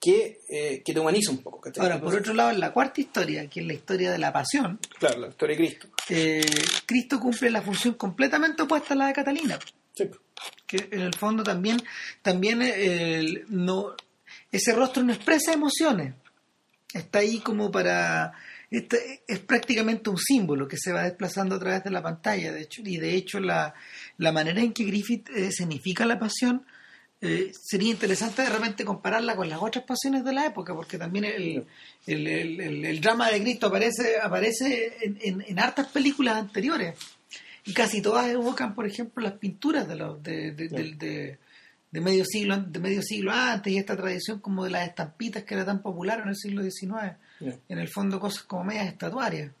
[0.00, 1.60] que, eh, que te humaniza un poco.
[1.60, 1.84] ¿cachai?
[1.84, 4.80] ahora, por otro lado, en la cuarta historia, que es la historia de la pasión,
[4.98, 5.88] Claro, la historia de Cristo.
[6.08, 6.40] eh,
[6.86, 9.58] Cristo cumple la función completamente opuesta a la de Catalina.
[9.94, 10.08] Sí.
[10.66, 11.76] que en el fondo también
[12.22, 13.94] también el- no
[14.50, 16.14] ese rostro no expresa emociones
[16.94, 18.32] está ahí como para
[18.78, 22.62] este- es prácticamente un símbolo que se va desplazando a través de la pantalla de
[22.62, 23.74] hecho y de hecho la,
[24.18, 26.64] la manera en que Griffith eh, escenifica la pasión
[27.20, 31.24] eh, sería interesante de repente compararla con las otras pasiones de la época porque también
[31.26, 31.64] el,
[32.06, 36.96] el, el- el- el drama de Cristo aparece aparece en, en- en hartas películas anteriores.
[37.64, 41.38] Y casi todas evocan, por ejemplo, las pinturas de, los, de, de, de- de-
[41.92, 45.54] de medio siglo de medio siglo antes y esta tradición como de las estampitas que
[45.54, 47.12] era tan popular en el siglo XIX.
[47.68, 49.52] En el fondo cosas como medias estatuarias.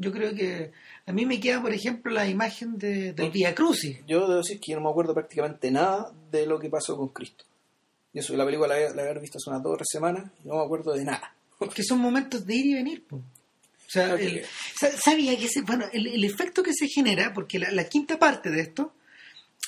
[0.00, 0.70] Yo creo que
[1.06, 3.98] a mí me queda, por ejemplo, la imagen de, del Via Crucis.
[4.06, 7.08] Yo debo decir que yo no me acuerdo prácticamente nada de lo que pasó con
[7.08, 7.44] Cristo.
[8.12, 10.48] Y eso, la película la, la he visto hace unas dos o tres semanas y
[10.48, 11.34] no me acuerdo de nada.
[11.74, 13.04] que son momentos de ir y venir.
[13.06, 13.16] po.
[13.16, 14.44] O sea, el-
[15.02, 18.50] sabía que ese, bueno, el, el efecto que se genera, porque la, la quinta parte
[18.50, 18.92] de esto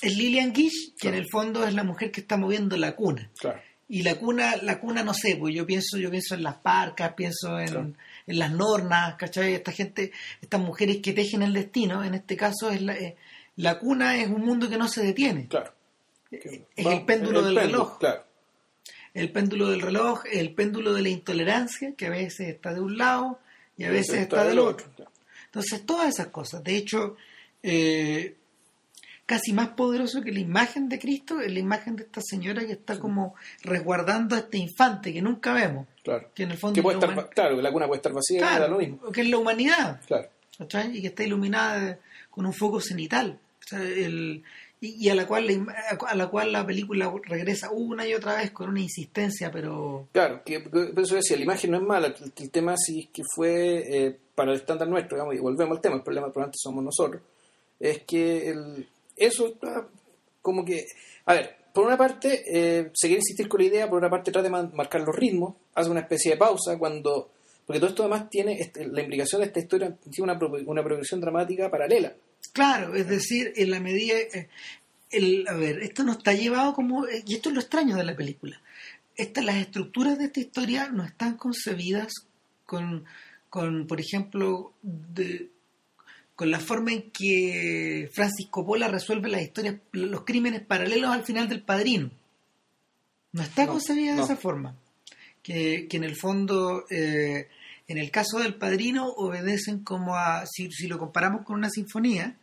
[0.01, 1.17] es Lillian Gish, que Claro.
[1.17, 3.29] en el fondo es la mujer que está moviendo la cuna.
[3.39, 3.61] Claro.
[3.87, 7.13] Y la cuna, la cuna no sé, pues yo pienso, yo pienso en las parcas,
[7.13, 7.93] pienso en, Claro.
[8.27, 9.53] en las nornas, ¿cachai?
[9.53, 10.11] Esta gente,
[10.41, 13.17] estas mujeres que tejen el destino, en este caso es la, eh,
[13.57, 15.47] la cuna es un mundo que no se detiene.
[15.47, 15.73] Claro.
[16.31, 17.99] Es el péndulo del reloj.
[17.99, 18.23] Claro.
[19.13, 22.97] El péndulo del reloj, el péndulo de la intolerancia, que a veces está de un
[22.97, 23.39] lado
[23.77, 24.87] y a veces está del otro.
[24.95, 25.11] Claro.
[25.47, 26.63] Entonces, todas esas cosas.
[26.63, 27.17] De hecho,
[27.61, 28.37] eh,
[29.31, 32.73] casi más poderoso que la imagen de Cristo es la imagen de esta señora que
[32.73, 35.87] está como resguardando a este infante que nunca vemos.
[36.03, 36.27] Claro.
[36.35, 38.67] Que en el fondo Que puede estar, claro, que la cuna puede estar vacía, Claro,
[38.69, 39.11] lo mismo.
[39.11, 40.01] que es la humanidad.
[40.05, 40.27] Claro.
[40.57, 40.97] ¿cachai?
[40.97, 41.97] Y que está iluminada
[42.29, 43.39] con un foco cenital.
[43.63, 44.43] O sea, el-
[44.83, 45.73] y, y a la cual la,
[46.07, 50.41] a la cual la película regresa una y otra vez con una insistencia, pero Claro,
[50.43, 53.21] que, que- eso decía, la imagen no es mala, el, el tema sí es que
[53.35, 56.83] fue eh, para el estándar nuestro, digamos, y volvemos al tema, el problema probablemente somos
[56.83, 57.21] nosotros,
[57.79, 59.57] es que el, eso
[60.41, 60.85] como que,
[61.25, 64.31] a ver, por una parte eh, se quiere insistir con la idea, por otra parte
[64.31, 67.31] trata de marcar los ritmos, hace una especie de pausa cuando,
[67.65, 71.21] porque todo esto además tiene, este, la implicación de esta historia tiene una, una progresión
[71.21, 72.13] dramática paralela.
[72.53, 74.17] Claro, es decir, en la medida...
[74.17, 74.49] eh,
[75.11, 77.05] el, a ver, esto no está llevado como...
[77.05, 78.61] eh, Y esto es lo extraño de la película.
[79.15, 82.13] Estas, las estructuras de esta historia no están concebidas
[82.65, 83.05] con,
[83.49, 85.49] con por ejemplo, de-
[86.41, 91.47] con la forma en que Francis Coppola resuelve las historias, los crímenes paralelos al final
[91.47, 92.09] del Padrino.
[93.31, 94.75] No está No, concebida de esa forma.
[95.43, 97.47] Que, que en el fondo, eh,
[97.87, 102.35] en el caso del Padrino, obedecen como a, si, si lo comparamos con una sinfonía,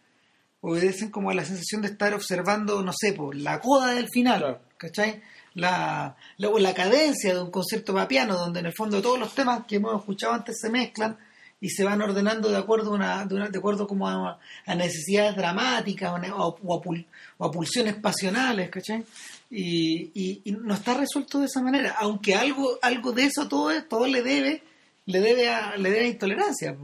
[0.61, 4.39] obedecen como a la sensación de estar observando, no sé, por la coda del final,
[4.39, 4.61] Claro.
[4.77, 5.23] ¿cachai?
[5.55, 9.19] La, la, o la cadencia de un concierto para piano, donde en el fondo todos
[9.19, 11.19] los temas que hemos escuchado antes se mezclan
[11.61, 14.75] y se van ordenando de acuerdo a, una, de, una- de acuerdo como a, a
[14.75, 17.05] necesidades dramáticas o, a pul-
[17.39, 19.05] o a pulsiones pasionales, ¿cachai?
[19.51, 23.71] Y, y- y no está resuelto de esa manera, aunque algo, algo de eso todo,
[23.85, 24.63] todo le debe,
[25.07, 26.77] le debe a, le debe a intolerancia.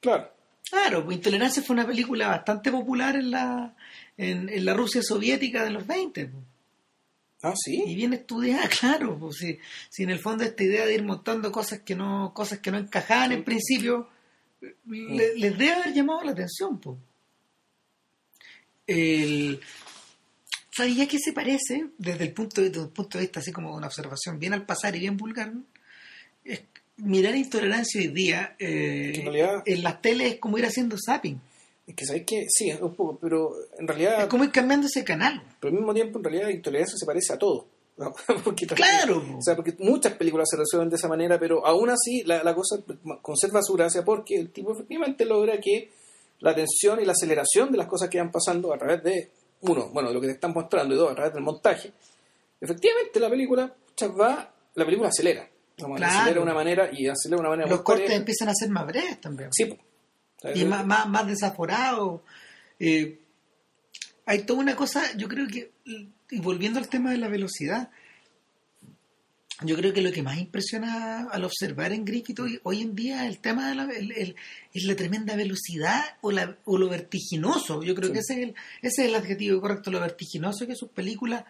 [0.00, 0.30] Claro.
[0.70, 3.74] Claro, pues Intolerancia fue una película bastante popular en la,
[4.16, 6.24] en, en la Rusia soviética de los 20.
[6.26, 6.44] pues.
[7.44, 7.94] Ah, Y sí.
[7.94, 9.18] bien estudiada, claro.
[9.18, 9.58] Pues, si,
[9.90, 12.78] si en el fondo esta idea de ir montando cosas que no, cosas que no
[12.78, 14.08] encajaban en principio,
[14.86, 16.78] le- les debe haber llamado la atención.
[16.80, 16.96] Pues.
[18.86, 19.60] El,
[20.76, 23.74] ¿Sabía qué se parece desde el punto de, desde un punto de vista así como
[23.74, 25.54] una observación bien al pasar y bien vulgar?
[25.54, 25.62] ¿no?
[26.44, 26.62] Es,
[26.96, 29.12] mirar intolerancia hoy día eh,
[29.66, 31.40] En en las teles es como ir haciendo zapping.
[31.86, 34.86] Es que sabes que sí, es un poco, pero en realidad, Es como ir cambiando
[34.86, 35.42] ese canal.
[35.60, 37.66] pero al mismo tiempo, en realidad, intolerancia se parece a todo.
[37.96, 38.12] ¿no?
[38.44, 39.22] porque Claro.
[39.38, 42.54] O sea, porque muchas películas se resuelven de esa manera, pero aún así la, la
[42.54, 42.76] cosa
[43.22, 45.90] conserva su gracia porque el tipo efectivamente logra que
[46.40, 49.30] la tensión y la aceleración de las cosas que van pasando a través de,
[49.60, 51.92] uno, bueno, de lo que te están mostrando y dos, a través del montaje,
[52.60, 53.74] efectivamente la película
[54.20, 55.48] va, la película acelera.
[55.76, 56.04] Claro.
[56.04, 58.18] Acelera de una manera y acelera de una manera Los cortes pareja.
[58.18, 59.50] empiezan a ser más breves también.
[59.52, 59.76] Sí,
[60.54, 62.24] y más, más, más desaforado.
[62.78, 63.20] Eh,
[64.26, 67.90] hay toda una cosa, yo creo que, y volviendo al tema de la velocidad,
[69.62, 73.26] yo creo que lo que más impresiona al observar en Griffith hoy, hoy en día
[73.26, 74.36] el tema de la, el- el-
[74.72, 77.82] es la tremenda velocidad o, la, o lo vertiginoso.
[77.84, 78.14] Yo creo Sí.
[78.14, 81.44] que ese es, el, ese es el adjetivo correcto, lo vertiginoso que sus películas,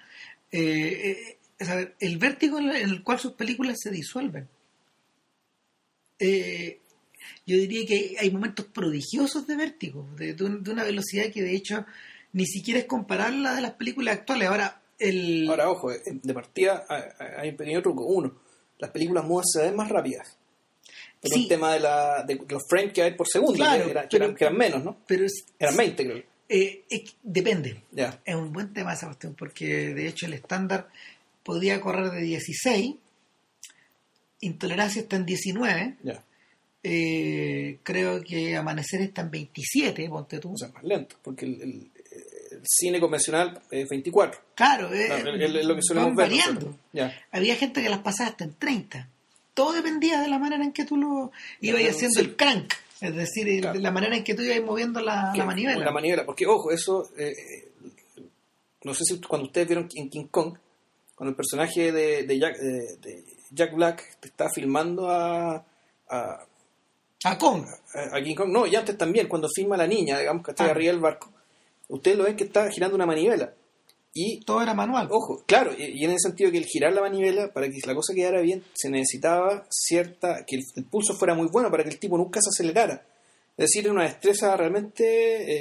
[0.53, 4.49] eh, eh, el vértigo en el cual sus películas se disuelven.
[6.19, 6.81] Eh,
[7.47, 11.43] yo diría que hay momentos prodigiosos de vértigo, de, de un- de una velocidad que
[11.43, 11.85] de hecho
[12.33, 14.49] ni siquiera es comparable a la de las películas actuales.
[14.49, 15.47] Ahora, el...
[15.49, 16.85] Ahora, ojo, eh, de partida
[17.39, 18.05] hay- un pequeño truco.
[18.07, 18.35] Uno,
[18.79, 20.37] las películas mudas se ven más rápidas.
[21.21, 21.43] Por Sí.
[21.43, 24.09] un tema de, la, de los frames que hay por segundo, Claro, que, eran, que
[24.17, 24.97] pero- eran- que eran menos, ¿no?
[25.07, 26.23] pero es, Eran 20, creo.
[26.49, 26.85] eh,
[27.23, 27.83] depende.
[28.27, 30.89] Es un buen tema esa cuestión, porque de hecho el estándar
[31.43, 32.97] podía correr de 16,
[34.41, 36.23] intolerancia está en 19, ya.
[36.87, 40.53] Eh, creo que amanecer está en 27, ponte tú.
[40.53, 41.91] O sea, más lento, porque el, el-
[42.53, 44.41] el cine convencional es 24.
[44.55, 46.29] claro, eh, es, lo que solemos ver.
[46.29, 46.79] variando.
[46.93, 47.13] Ya.
[47.33, 49.09] Había gente que las pasaba hasta en 30.
[49.55, 52.27] Todo dependía de la manera en que tú lo ibas Claro, haciendo sí.
[52.27, 53.81] el crank, es decir, el- Claro.
[53.81, 55.85] la manera en que tú ibas moviendo la, la manivela.
[55.85, 57.33] La manivela, porque ojo, eso, eh,
[58.85, 60.55] no sé si cuando ustedes vieron en King Kong,
[61.17, 65.65] cuando el personaje de, de Jack, de- de Jack Black te está filmando a,
[66.09, 66.47] a,
[67.25, 67.65] A Kong.
[68.13, 70.71] a King Kong, no, y antes también, cuando filma la niña, digamos que está Ah.
[70.71, 71.31] arriba del barco,
[71.89, 73.53] ustedes lo ven que está girando una manivela.
[74.17, 75.09] Y, Todo era manual.
[75.11, 77.95] ojo, claro, y, y en el sentido que el girar la manivela, para que la
[77.97, 81.91] cosa quedara bien, se necesitaba cierta, que el, el pulso fuera muy bueno para que
[81.91, 83.05] el tipo nunca se acelerara.
[83.57, 85.05] Es decir, era una destreza realmente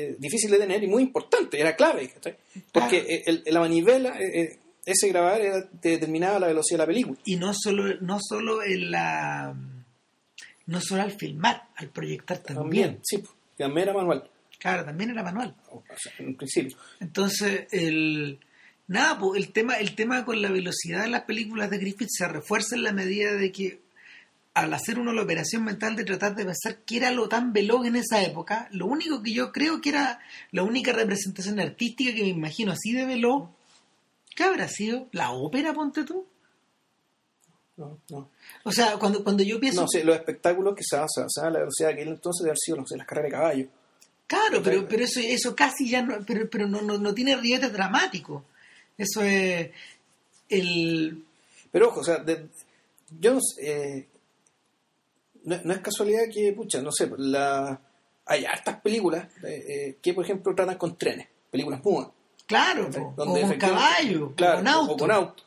[0.10, 2.12] eh, difícil de tener y muy importante, era clave.
[2.72, 6.84] Porque eh, el- la manivela, eh, eh, ese grabar era- te determinaba la velocidad de
[6.84, 7.18] la película.
[7.26, 9.56] Y no solo, no solo en la
[10.66, 12.64] no solo al filmar, al proyectar también.
[12.64, 15.56] También, sí, pues, también era manual, Claro, también era manual.
[15.70, 16.78] o sea, en principio.
[17.02, 18.40] Entonces, el
[18.88, 22.28] nada, pues, el tema, el tema con la velocidad de las películas de Griffith se
[22.28, 23.82] refuerza en la medida de que
[24.54, 27.86] al hacer uno la operación mental de tratar de pensar qué era lo tan veloz
[27.88, 30.20] en esa época, lo único que yo creo que era
[30.52, 33.50] la única representación artística que me imagino así de veloz,
[34.36, 35.10] ¿qué habrá sido?
[35.12, 36.28] ¿La ópera, ponte tú?
[37.76, 38.30] No, no.
[38.64, 39.82] O sea, cuando, cuando yo pienso...
[39.82, 42.58] No sé, los espectáculos que se basaban en la velocidad de aquel entonces de haber
[42.60, 43.68] sido, no sé, las carreras de caballo.
[44.28, 47.74] Claro, pero, pero eso, eso casi ya no, pero, pero no, no, no tiene ribetes
[47.74, 48.44] dramáticos.
[48.98, 49.72] Eso es
[50.50, 51.24] el
[51.72, 52.48] Pero ojo, o sea, de-
[53.20, 54.08] yo no sé, eh,
[55.44, 57.80] no, no es casualidad que, pucha, no sé, la,
[58.26, 62.10] hay hartas películas eh, eh, que, por ejemplo, tratan con trenes, películas mudas.
[62.46, 63.02] claro, ¿cachai?
[63.02, 64.94] po, o Donde con caballo, o claro, con auto.
[64.94, 65.44] o con auto.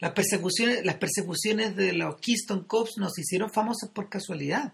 [0.00, 4.72] Las persecuciones, las persecuciones de los Keystone Cops no se hicieron famosas por casualidad,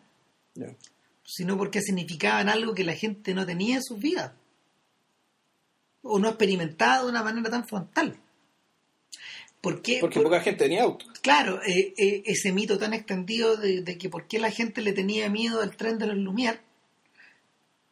[1.24, 4.32] sino porque significaban algo que la gente no tenía en sus vidas.
[6.02, 8.16] O no experimentaba de una manera tan frontal.
[9.60, 9.98] ¿Por qué?
[10.00, 11.06] Porque Por- poca gente tenía auto.
[11.22, 14.92] Claro, eh, eh, ese mito tan extendido de, de que por qué la gente le
[14.92, 16.60] tenía miedo al tren de los Lumière,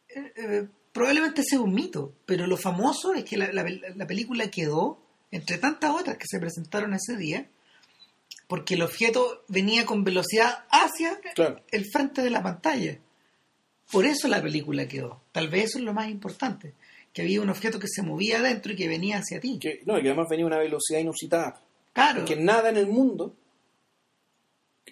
[0.07, 4.49] eh, eh, probablemente sea un mito, pero lo famoso es que la, la- la película
[4.49, 4.99] quedó,
[5.35, 7.47] entre tantas otras que se presentaron ese día,
[8.47, 11.61] porque el objeto venía con velocidad hacia Claro.
[11.71, 12.99] el frente de la pantalla.
[13.91, 15.21] Por eso la película quedó.
[15.31, 16.73] Tal vez eso es lo más importante,
[17.13, 19.57] que había un objeto que se movía adentro y que venía hacia ti.
[19.59, 21.61] Que, no, y que además venía a una velocidad inusitada.
[21.93, 22.25] Claro.
[22.25, 23.33] Que nada en el mundo,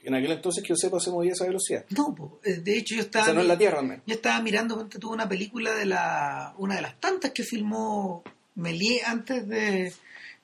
[0.04, 1.86] en aquel entonces que yo sepa, se movía a esa velocidad.
[1.90, 2.40] No.
[2.44, 3.26] Eh, de hecho yo O estaba...
[3.26, 4.04] sea, no en la Tierra, al menos.
[4.06, 6.54] Yo estaba mirando, tú, una película de la.
[6.58, 8.24] una de las tantas que filmó
[8.56, 9.94] Méliès antes de,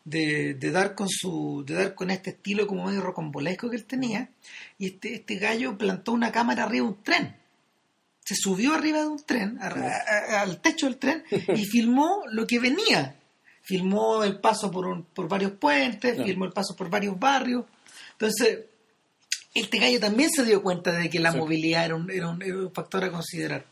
[0.06, 1.64] de, de dar con su.
[1.66, 4.30] de dar con este estilo como medio rocambolesco que él tenía.
[4.78, 7.36] Y este, este gallo plantó una cámara arriba de un tren.
[8.24, 12.24] Se subió arriba de un tren, a- a- a- al techo del tren, y filmó
[12.32, 13.16] lo que venía.
[13.64, 17.66] Filmó el paso por, un- por varios puentes, filmó el paso por varios barrios.
[18.14, 18.66] Entonces,
[19.54, 21.38] este gallo también se dio cuenta de que la Sí.
[21.38, 23.66] movilidad era un, era un- era un factor a considerar.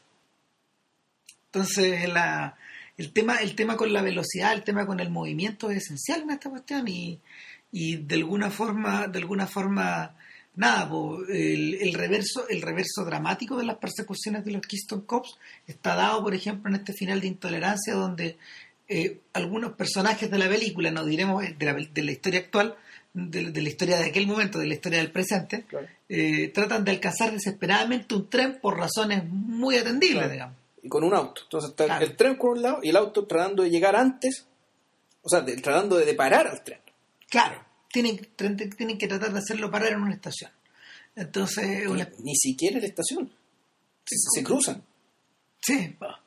[1.45, 2.57] Entonces, la,
[2.97, 6.31] el, tema, el tema con la velocidad, el tema con el movimiento es esencial en
[6.31, 7.19] esta cuestión y,
[7.71, 10.15] y de alguna forma, de alguna forma,
[10.55, 15.37] nada, po, el, el reverso, el reverso dramático de las persecuciones de los Keystone Cops
[15.67, 18.37] está dado, por ejemplo, en este final de intolerancia donde
[18.89, 22.75] eh, algunos personajes de la película, no diremos de la, de la historia actual,
[23.13, 25.87] de, de la historia de aquel momento, de la historia del presente, Claro.
[26.07, 30.31] eh, tratan de alcanzar desesperadamente un tren por razones muy atendibles, Claro.
[30.31, 30.55] digamos.
[30.87, 31.41] Y con un auto.
[31.43, 32.05] Entonces está Claro.
[32.05, 34.45] el tren por un lado y el auto tratando de llegar antes,
[35.21, 36.79] o sea, de- tratando de, de parar al tren.
[37.29, 38.17] Claro, tienen,
[38.77, 40.51] tienen que tratar de hacerlo parar en una estación.
[41.15, 43.31] Entonces, una- Ni siquiera en la estación.
[44.05, 44.81] Se, se cruzan.
[45.61, 46.21] sí, pa.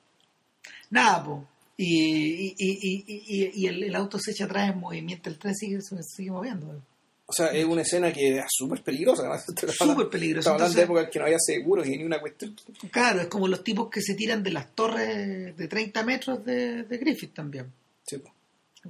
[0.91, 1.47] nada, po.
[1.77, 5.79] Y, y, y, y, el, el auto se echa atrás en movimiento, el tren sigue,
[5.81, 6.83] sigue moviendo.
[7.31, 9.23] O sea, es una escena que es súper peligrosa.
[9.47, 9.71] Súper.
[9.71, 12.57] Estamos hablando de épocas que no había seguros y ni una cuestión.
[12.91, 16.83] Claro, es como los tipos que se tiran de las torres de 30 metros de,
[16.83, 17.73] de Griffith también,
[18.05, 18.21] Sí,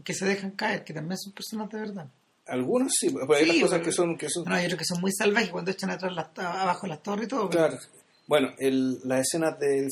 [0.02, 2.08] que se dejan caer, que también son personas de verdad.
[2.46, 4.16] Algunos sí, pero hay Sí, otras cosas pero- que son...
[4.18, 7.02] Que son No, hay otros que son muy salvajes cuando echan atrás las, abajo las
[7.02, 7.50] torres y todo.
[7.50, 7.78] pero- Claro.
[8.26, 9.86] Bueno, el, las escenas de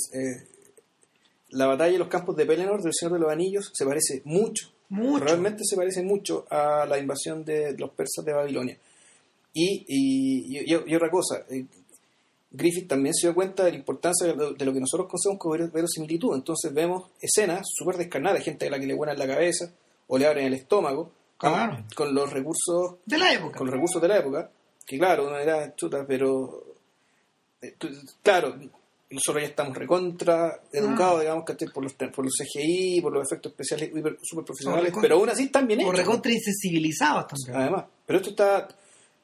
[1.51, 4.71] la batalla de los campos de Pelennor del Señor de los Anillos se parece mucho,
[4.91, 5.25] Mucho.
[5.25, 8.79] realmente se parece mucho a la invasión de los persas de Babilonia.
[9.53, 11.65] Y, y, y- y otra cosa, eh,
[12.51, 15.39] Griffith también se dio cuenta de la importancia de lo, de lo que nosotros conocemos
[15.39, 16.35] como ver- verosimilitud.
[16.35, 19.71] Entonces vemos escenas súper descarnadas, gente a la que le buenan la cabeza
[20.07, 21.85] o le abren el estómago, con- Claro.
[21.95, 23.59] con los recursos De la época.
[23.59, 24.51] con los recursos de la época,
[24.87, 26.65] que claro, no era chuta, pero
[27.61, 27.75] eh,
[28.23, 28.57] claro,
[29.11, 31.69] nosotros ya estamos recontra educados, digamos, ¿cachai?
[31.69, 33.91] por los por los CGI, por los efectos especiales
[34.23, 35.97] super profesionales, pero aún así están bien hechos.
[35.97, 37.57] recontra insensibilizados también.
[37.63, 38.69] Además, pero esto está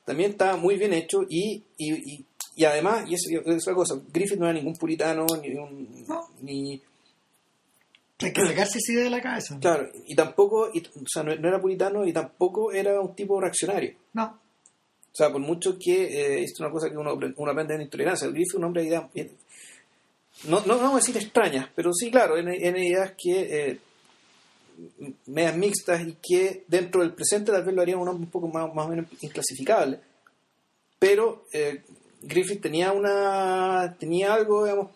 [0.04, 2.26] también está muy bien hecho y, y, y,
[2.56, 6.28] y además, y eso es otra cosa, Griffith no era ningún puritano, ni un, No.
[6.42, 6.80] ni
[8.20, 9.58] Hay que sacarse esa idea de la cabeza.
[9.60, 13.40] claro, y tampoco, y- o sea, no, no era puritano y tampoco era un tipo
[13.40, 13.94] reaccionario.
[14.12, 14.24] No.
[15.12, 17.82] O sea, por mucho que eh, esto es una cosa que uno, uno aprende en
[17.82, 18.26] intolerancia.
[18.28, 19.32] Griffith es un hombre de ideas, eh,
[20.48, 23.78] no, no, vamos a decir extrañas, pero sí, claro, en, en ideas que eh,
[25.26, 28.48] medias mixtas y que dentro del presente tal vez lo haría un hombre un poco
[28.48, 30.00] más, más o menos inclasificable.
[30.98, 31.82] Pero eh,
[32.22, 34.90] Griffith tenía una tenía algo, digamos,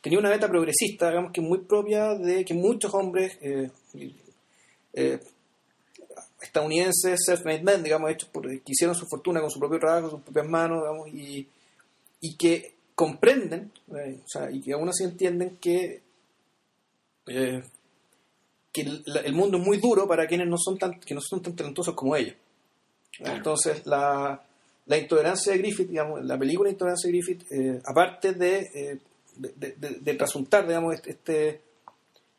[0.00, 3.70] tenía una meta progresista, digamos, que muy propia de que muchos hombres eh,
[4.92, 5.20] eh,
[6.40, 10.10] estadounidenses, self-made men, digamos, hechos por, que hicieron su fortuna con su propio trabajo, con
[10.10, 11.48] sus propias manos, digamos, y,
[12.20, 16.02] y que comprenden, o sea, y que aún así entienden que
[18.72, 21.54] que el, mundo es muy duro para quienes no son tan, que no son tan
[21.54, 22.34] talentosos como ellos.
[23.18, 24.42] Entonces, la,
[24.86, 28.98] la, intolerancia de Griffith, digamos, la película Intolerancia de Griffith, eh, aparte de, eh,
[29.36, 31.60] de, de, trasuntar, digamos, este, este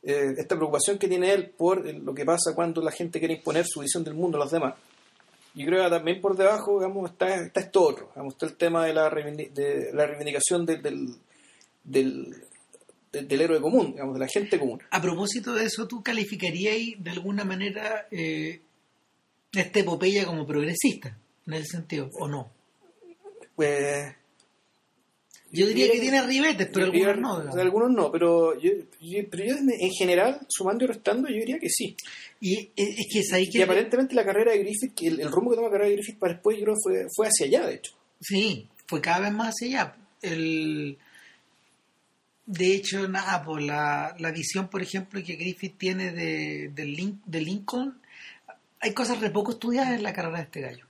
[0.05, 3.65] eh, esta preocupación que tiene él por lo que pasa cuando la gente quiere imponer
[3.65, 4.73] su visión del mundo a los demás,
[5.53, 8.85] yo creo que también por debajo, digamos, está, está esto otro, digamos, está el tema
[8.85, 11.17] de la, de la reivindicación del,
[11.83, 12.43] del
[13.13, 14.81] del héroe común, digamos, de la gente común.
[14.89, 18.61] A propósito de eso, ¿tú calificarías de alguna manera eh,
[19.51, 22.51] esta epopeya como progresista, en ese sentido, o no?
[23.55, 24.15] Pues...
[25.53, 27.61] Yo diría que tiene ribetes, pero algunos no.
[27.61, 28.71] Algunos no, pero yo,
[29.29, 31.95] pero yo en general, sumando y restando, yo diría que sí.
[32.41, 33.59] Y eh, es que es ahí que...
[33.59, 36.17] Y aparentemente la carrera de Griffith, el, el rumbo que toma la carrera de Griffith
[36.17, 37.93] para después, yo creo fue, fue hacia allá, de hecho.
[38.19, 39.95] Sí, fue cada vez más hacia allá.
[40.23, 40.97] El
[42.45, 47.41] de hecho, nada, por la, la visión, por ejemplo, que Griffith tiene de, de, de
[47.41, 48.01] Lincoln,
[48.79, 50.85] hay cosas re poco estudiadas en la carrera de este gallo.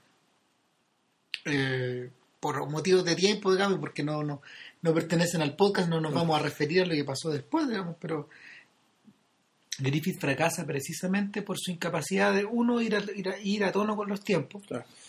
[1.44, 2.10] Eh,
[2.44, 4.42] por motivos de tiempo, digamos, porque no, no,
[4.82, 7.96] no pertenecen al podcast, no nos vamos a referir a lo que pasó después, digamos,
[7.98, 8.28] pero
[9.78, 13.96] Griffith fracasa precisamente por su incapacidad de, uno, ir a, ir a, ir a tono
[13.96, 14.62] con los tiempos,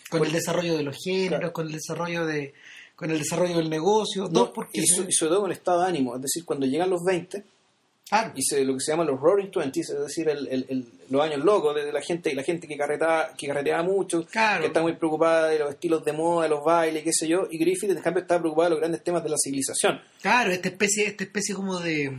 [0.10, 2.54] con el desarrollo de los géneros, con el desarrollo de,
[2.96, 4.80] con el desarrollo del negocio, dos porque...
[4.80, 7.44] Y, sobre todo con el estado de ánimo, es decir, cuando llegan los 20,
[8.34, 11.44] y se, lo que se llama los roaring twenties, es decir, el, el, los años
[11.44, 15.50] locos de la gente, la gente que carretea, que carretea mucho, que está muy preocupada
[15.50, 18.22] de los estilos de moda, de los bailes, qué sé yo, y Griffith en cambio
[18.22, 20.02] está preocupada de los grandes temas de la civilización.
[20.22, 22.12] Claro, esta especie, esta especie como de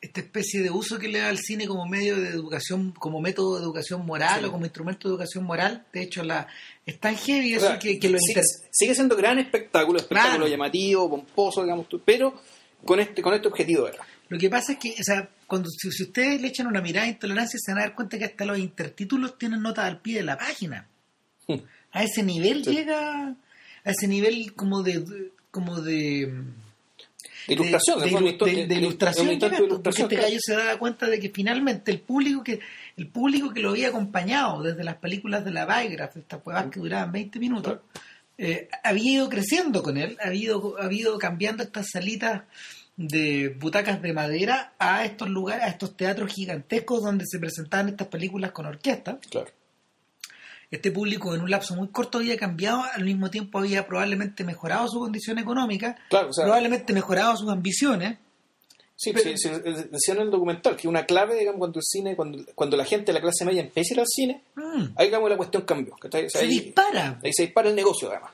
[0.00, 3.56] esta especie de uso que le da al cine como medio de educación, como método
[3.56, 5.84] de educación moral o como instrumento de educación moral.
[5.92, 6.46] De hecho, la
[6.84, 11.86] es tan heavy eso que, lo sigue, sigue, siendo gran espectáculo, espectáculo llamativo, pomposo, digamos,
[12.04, 12.34] pero
[12.84, 14.04] con este, con este objetivo, ¿verdad?
[14.28, 17.12] Lo que pasa es que, o sea, cuando si, ustedes le echan una mirada de
[17.12, 20.24] intolerancia, se van a dar cuenta que hasta los intertítulos tienen notas al pie de
[20.24, 20.88] la página.
[21.46, 21.60] Hmm.
[21.92, 26.44] A ese nivel llega, a ese nivel como de, como de
[27.46, 29.38] de ilustración, de, ilustración,
[29.82, 32.60] porque este gallo se da cuenta de que finalmente el público que
[32.96, 36.80] el público que lo había acompañado desde las películas de la Biograph, estas pruebas que
[36.80, 37.78] duraban 20 minutos,
[38.38, 42.42] eh, había ido creciendo con él, había ido, había ido cambiando estas salitas
[42.96, 48.08] de butacas de madera a estos lugares, a estos teatros gigantescos donde se presentaban estas
[48.08, 49.18] películas con orquesta.
[49.30, 49.50] Claro
[50.70, 54.88] este público en un lapso muy corto había cambiado, al mismo tiempo había probablemente mejorado
[54.88, 58.18] su condición económica, probablemente mejorado sus ambiciones.
[58.98, 59.50] Sí, sí,
[59.90, 63.06] decían en el documental que una clave, digamos, cuando el cine, cuando, cuando la gente
[63.06, 64.84] de la clase media empieza a ir al cine, mm.
[64.96, 65.94] ahí, digamos, la cuestión cambió.
[66.28, 67.20] se dispara.
[67.22, 68.32] Ahí se dispara el negocio, además.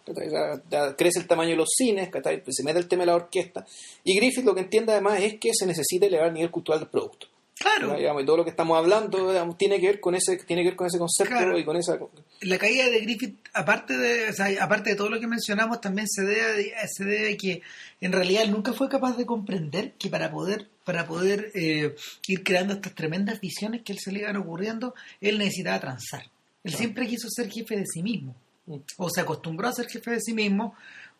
[0.96, 2.10] crece el tamaño de los cines,
[2.48, 3.66] se mete el tema de la orquesta.
[4.04, 6.88] Y Griffith lo que entiende, además, es que se necesita elevar el nivel cultural del
[6.88, 7.26] producto.
[7.62, 8.20] Claro.
[8.20, 10.86] y todo lo que estamos hablando tiene que ver con ese tiene que ver con
[10.88, 11.98] ese concepto y con esa
[12.40, 16.72] la caída de Griffith aparte de aparte de todo lo que mencionamos también se debe
[16.92, 17.62] se debe a que
[18.00, 21.94] en realidad él nunca fue capaz de comprender que para poder para poder eh,
[22.26, 26.24] ir creando estas tremendas visiones que él se le iban ocurriendo él necesitaba transar.
[26.64, 28.36] Él siempre quiso ser jefe de sí mismo.
[28.66, 28.76] Mm.
[28.96, 30.74] o se acostumbró a ser jefe de sí mismo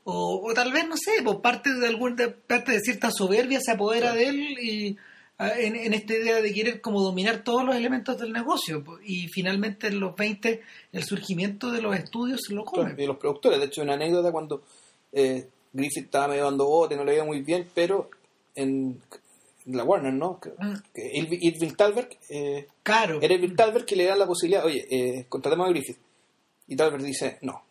[0.05, 4.12] o, tal vez no sé por parte de alguna parte de cierta soberbia se apodera
[4.12, 4.97] de él y
[5.59, 10.01] en, esta idea de querer como dominar todos los elementos del negocio y finalmente en
[10.01, 10.61] los 20
[10.93, 12.95] el surgimiento de los estudios lo come.
[12.95, 14.62] de los productores, de hecho una anécdota cuando
[15.12, 18.11] eh, Griffith estaba medio dando bote, no le iba muy bien, pero
[18.55, 19.01] en,
[19.66, 20.40] la Warner, ¿no?
[20.59, 20.74] Mm.
[20.95, 23.20] Irving Talbert, eh, claro.
[23.22, 25.99] era Irving Talbert que le da la posibilidad, oye, eh, contratemos a Griffith.
[26.68, 27.62] Y Talbert dice, no.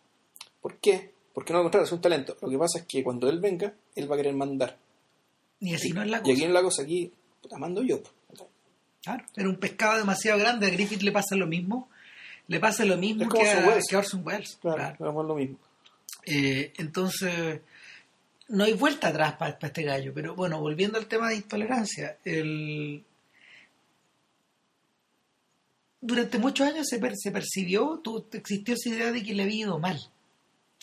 [0.60, 1.12] ¿Por qué?
[1.32, 2.36] Porque no lo contrario, es un talento.
[2.40, 4.78] Lo que pasa es que cuando él venga, él va a querer mandar.
[5.60, 6.32] Y así no es la cosa.
[6.32, 7.12] Y aquí la cosa, aquí
[7.42, 8.02] puta, mando yo.
[9.02, 10.66] Claro, era un pescado demasiado grande.
[10.66, 11.88] A Griffith le pasa lo mismo.
[12.46, 14.58] Le pasa lo mismo que a, Orson Welles.
[14.60, 15.22] Claro, claro.
[15.22, 15.58] lo mismo.
[16.24, 17.60] Eh, entonces,
[18.48, 20.12] no hay vuelta atrás para, este gallo.
[20.14, 23.04] Pero bueno, volviendo al tema de intolerancia, el...
[26.00, 30.00] durante muchos años se, se percibió, existió esa idea de que le había ido mal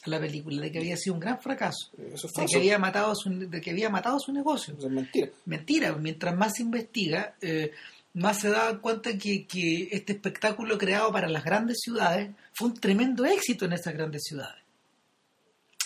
[0.06, 3.30] a la película, de que había sido un gran fracaso, de, que había matado su,
[3.30, 4.76] de que había matado su negocio.
[4.78, 5.30] es mentira.
[5.45, 7.72] Mentira, mientras más se investiga, eh,
[8.14, 12.74] más se daban cuenta que, que este espectáculo creado para las grandes ciudades fue un
[12.76, 14.64] tremendo éxito en esas grandes ciudades.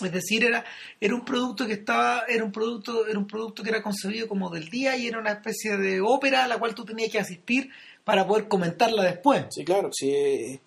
[0.02, 0.64] Es decir, era,
[1.00, 4.50] era un producto que estaba, era un producto, era un producto que era concebido como
[4.50, 7.70] del día y era una especie de ópera a la cual tú tenías que asistir
[8.02, 9.46] para poder comentarla después.
[9.50, 10.60] Sí, claro, sí.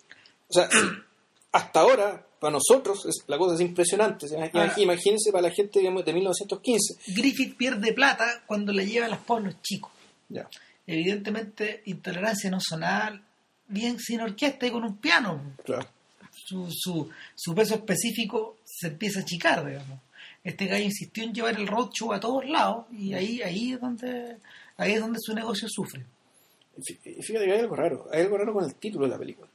[0.48, 0.68] O sea,
[1.52, 4.26] hasta ahora, para nosotros, es, la cosa es impresionante.
[4.26, 4.72] O sea, Ah.
[4.76, 6.94] Imagínense para la gente digamos, de 1915.
[7.14, 9.90] Griffith pierde plata cuando le lleva a los pueblos chicos.
[10.28, 10.48] Ya.
[10.86, 13.20] Evidentemente, intolerancia no sonaba
[13.68, 15.54] bien sin orquesta y con un piano.
[15.64, 15.86] Claro.
[16.32, 20.00] Su, su, su peso específico se empieza a achicar, digamos.
[20.44, 24.36] Este gallo insistió en llevar el roadshow a todos lados y ahí, ahí es donde
[24.76, 26.04] ahí es donde su negocio sufre.
[26.82, 28.08] Fíjate que hay algo raro.
[28.12, 29.48] Hay algo raro con el título de la película.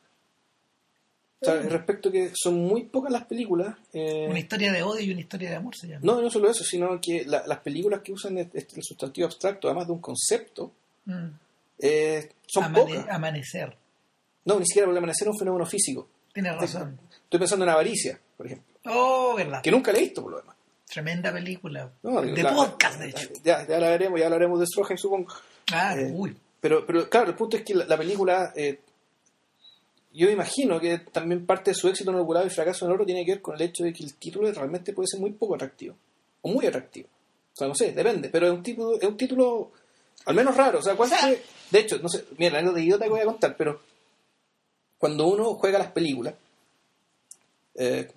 [1.51, 3.75] O sea, respecto a que son muy pocas las películas.
[3.93, 6.01] eh, Una historia de odio y una historia de amor se llama.
[6.03, 9.67] no, no solo eso, sino que la- las películas que usan este- el sustantivo abstracto,
[9.67, 10.71] además de un concepto,
[11.05, 11.27] Mm.
[11.79, 13.09] eh, son Amane- pocas.
[13.15, 13.77] Amanecer.
[14.45, 16.07] No, ni siquiera el amanecer es un fenómeno físico.
[16.33, 16.99] Tienes razón.
[17.23, 19.61] Estoy pensando en Avaricia, por ejemplo, Oh, verdad.
[19.61, 20.55] que nunca la he visto por lo demás.
[20.89, 21.91] Tremenda película.
[22.03, 23.29] No, de la- podcast, de hecho.
[23.43, 25.33] Ya, ya la veremos, ya hablaremos de Stroheim, supongo.
[25.73, 26.35] Ah, eh, uy.
[26.59, 28.79] Pero, pero claro, el punto es que la, la película, eh,
[30.13, 32.95] yo imagino que también parte de su éxito en el volado y fracaso en el
[32.95, 35.31] oro tiene que ver con el hecho de que el título realmente puede ser muy
[35.31, 35.95] poco atractivo,
[36.41, 37.07] o muy atractivo.
[37.53, 39.71] O sea, no sé, depende, pero es un título, es un título
[40.25, 40.79] al menos raro.
[40.79, 41.33] O sea, ¿cuál O sea-?
[41.71, 43.79] De hecho, no sé, mira, algo de idiota que voy a contar, pero
[44.97, 46.35] cuando uno juega las películas,
[47.75, 48.09] eh,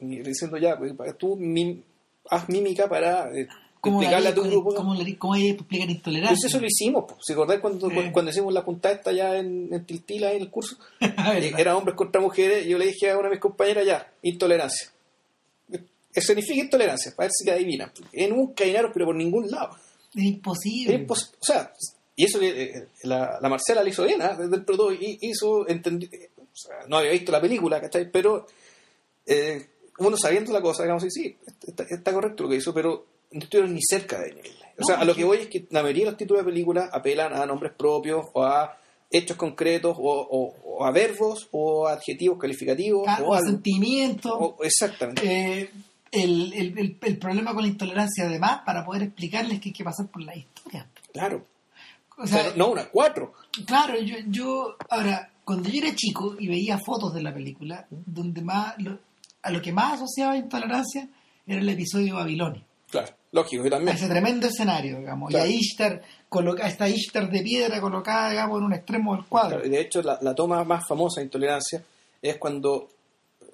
[0.00, 1.82] diciendo ya, pues, tú mim-
[2.30, 3.48] haz mímica para eh,
[3.80, 4.74] ¿Cómo explicarle a tu grupo.
[4.74, 6.36] ¿Cómo, le- cómo explicar intolerancia?
[6.40, 7.20] Pues eso lo hicimos, pues.
[7.24, 7.96] ¿Se acordáis cuando, Sí.
[8.12, 10.76] cuando hicimos la junta esta ya en, en Tiltila en el curso?
[11.00, 11.52] Eh.
[11.56, 14.88] Era hombres contra mujeres y yo le dije a una de mis compañeras ya, intolerancia.
[16.12, 17.12] ¿Qué significa intolerancia?
[17.14, 17.92] Para ver si que adivinan.
[18.12, 19.76] En un cainaron, pero por ningún lado.
[20.14, 20.94] Es imposible.
[20.94, 21.72] Es impos- o sea,
[22.16, 24.34] y eso que eh, la, la Marcela le hizo bien, ¿ah?
[24.36, 28.10] dentro de todo, hizo, entendi- eh, o sea, no había visto la película, ¿cachai?
[28.10, 28.46] Pero
[29.26, 29.68] eh,
[29.98, 33.40] uno sabiendo la cosa, digamos, sí, sí, está, está correcto lo que hizo, pero no
[33.40, 34.52] estuvieron ni cerca de nivel.
[34.52, 36.50] O No, sea, a lo que voy es que la mayoría de los títulos de
[36.52, 38.76] película apelan a nombres propios o a
[39.10, 43.38] hechos concretos o, o- o a verbos o a adjetivos calificativos o o algo.
[43.40, 44.36] sentimiento.
[44.38, 45.22] O- exactamente.
[45.62, 45.70] Eh,
[46.12, 49.84] el, el- el- el problema con la intolerancia, además, para poder explicarles que hay que
[49.84, 50.86] pasar por la historia.
[51.12, 51.44] claro.
[52.16, 53.32] O O sea, sea, no una, cuatro.
[53.64, 58.42] claro, yo, yo, ahora, cuando yo era chico y veía fotos de la película, donde
[58.42, 58.98] más, lo-
[59.42, 61.08] a lo que más asociaba intolerancia
[61.46, 62.62] era el episodio de Babilonia.
[62.90, 63.96] Claro, lógico, A también.
[63.96, 65.30] ese tremendo escenario, digamos.
[65.30, 65.46] Claro.
[65.46, 69.24] Y a Ishtar, coloca, a esta Ishtar de piedra colocada, digamos, en un extremo del
[69.26, 69.56] cuadro.
[69.56, 71.82] Claro, y de hecho, la, la toma más famosa de intolerancia
[72.22, 72.88] es cuando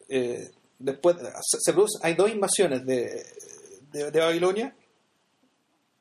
[0.09, 3.25] eh, después se, se produce, hay dos invasiones de,
[3.93, 4.75] de, de Babilonia.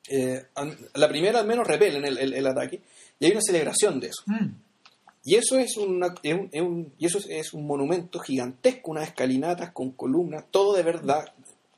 [0.08, 0.44] Eh,
[0.94, 2.80] la primera al menos repelen el, el- el ataque
[3.18, 4.22] y hay una celebración de eso.
[4.26, 4.54] Mm.
[5.26, 9.08] Y eso es, una, es un, es un- y eso es, un monumento gigantesco, unas
[9.08, 11.24] escalinatas con columnas, todo de verdad,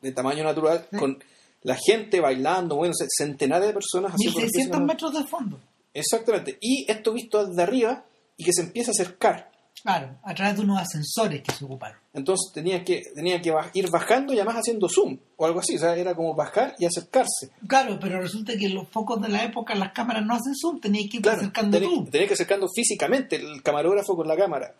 [0.02, 1.22] de tamaño natural, con
[1.62, 5.60] la gente bailando, bueno, ce- centenares de personas haciendo 1600 una- metros de fondo.
[5.92, 6.58] Exactamente.
[6.60, 8.04] Y esto visto desde arriba
[8.36, 9.50] y que se empieza a acercar.
[9.82, 11.98] Claro, a través de unos ascensores que se ocuparon.
[12.12, 15.76] Entonces tenía que, tenía que ir bajando y además haciendo zoom o algo así.
[15.76, 17.50] O sea, era como bajar y acercarse.
[17.68, 21.08] Claro, pero resulta que los focos de la época, las cámaras no hacen zoom, tenías
[21.10, 22.04] que ir Claro, acercando tenía, tú.
[22.10, 24.74] tenía que acercando físicamente el camarógrafo con la cámara.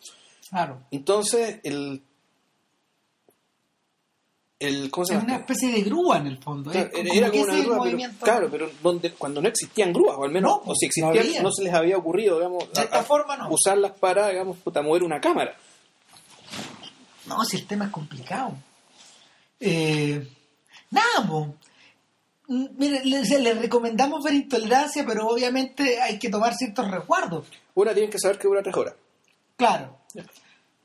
[0.50, 0.82] Claro.
[0.90, 2.02] Entonces, el.
[4.58, 5.32] El ¿Cómo se Es llama?
[5.34, 6.70] una especie de grúa en el fondo.
[6.70, 8.24] Claro, es como era como una grúa, pero, movimiento.
[8.24, 11.50] claro, pero donde, cuando no existían grúas, o al menos, No, o si existían, no,
[11.52, 13.48] se les había ocurrido, digamos, De esta a- forma no.
[13.50, 15.56] usarlas para, digamos, puta, mover una cámara.
[17.26, 18.54] No, si el tema es complicado.
[19.60, 20.26] Eh,
[20.90, 21.54] nada, po.
[22.48, 27.46] Mm, Mire, le, le recomendamos ver intolerancia, pero obviamente hay que tomar ciertos resguardos.
[27.74, 28.94] Una tienen que saber que dura tres horas.
[29.56, 29.98] Claro.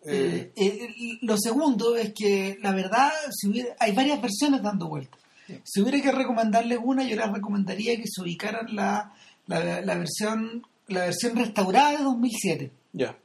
[0.05, 4.87] Eh, Eh, eh, lo segundo es que la verdad, si hubiera- hay varias versiones dando
[4.87, 5.19] vueltas.
[5.63, 9.13] Si hubiera que recomendarles una, yo les recomendaría que se ubicaran la,
[9.47, 12.71] la, la versión la versión restaurada de 2007.
[12.93, 13.17] ya.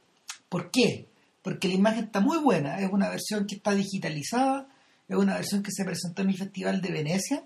[0.49, 1.05] ¿Por qué?
[1.41, 2.79] Porque la imagen está muy buena.
[2.79, 4.67] Es una versión que está digitalizada,
[5.09, 7.43] es una versión que se presentó en el Festival de Venecia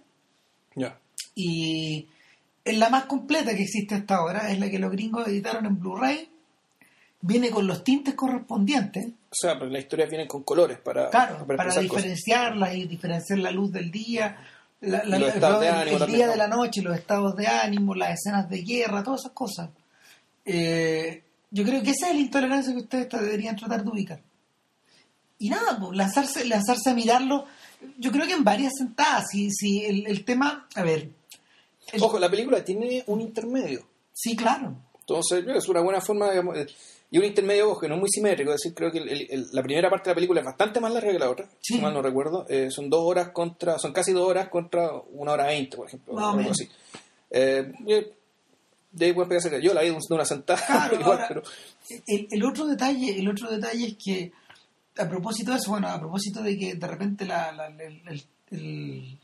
[0.76, 1.00] Ya.
[1.36, 2.08] y
[2.64, 4.52] es la más completa que existe hasta ahora.
[4.52, 6.30] Es la que los gringos editaron en Blu-ray.
[7.22, 9.08] Viene con los tintes correspondientes.
[9.32, 13.50] O sea, porque las historias vienen con colores para, Claro, para diferenciarlas y diferenciar la
[13.52, 14.38] luz del día,
[14.82, 16.32] la- la- los el, estados de el- ánimo el también, día ¿no?
[16.34, 19.70] de la noche, los estados de ánimo, las escenas de guerra, todas esas cosas.
[20.46, 24.20] Eh, yo creo que esa es la intolerancia que ustedes deberían tratar de ubicar.
[25.40, 27.46] Y nada, pues, lanzarse, lanzarse a mirarlo,
[27.98, 29.26] yo creo que en varias sentadas.
[29.32, 31.10] Si, si el, el tema, a ver,
[31.94, 33.86] el- Ojo, la película tiene un intermedio.
[34.14, 34.76] sí, claro.
[35.00, 36.56] Entonces, es una buena forma, digamos,
[37.12, 39.62] y un intermedio que no es muy simétrico, es decir, creo que el- el- la
[39.62, 41.76] primera parte de la película es bastante más larga que la otra, Sí.
[41.76, 42.46] si mal no recuerdo.
[42.50, 46.14] Eh, son dos horas contra, son casi dos horas contra una hora veinte, por ejemplo.
[46.14, 46.68] Más o algo así.
[47.30, 47.72] Eh,
[48.94, 49.62] de ahí pueden pegarse.
[49.62, 51.44] Yo la vi de una sentada, Claro, igual, ahora, pero
[52.08, 54.32] el, el otro detalle, el otro detalle es que
[54.98, 58.02] a propósito de eso, bueno, a propósito de que de repente la, la- el,
[58.52, 59.18] el-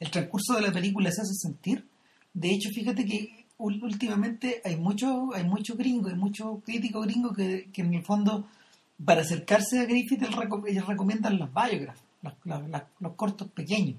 [0.00, 1.84] el- transcurso de la película se hace sentir,
[2.32, 7.68] de hecho, fíjate que últimamente hay mucho, hay mucho gringo, hay mucho crítico gringo que,
[7.72, 8.46] que en el fondo,
[9.04, 10.22] para acercarse a Griffith,
[10.66, 13.96] ellos recomiendan los biograph, los, los- los- los cortos pequeños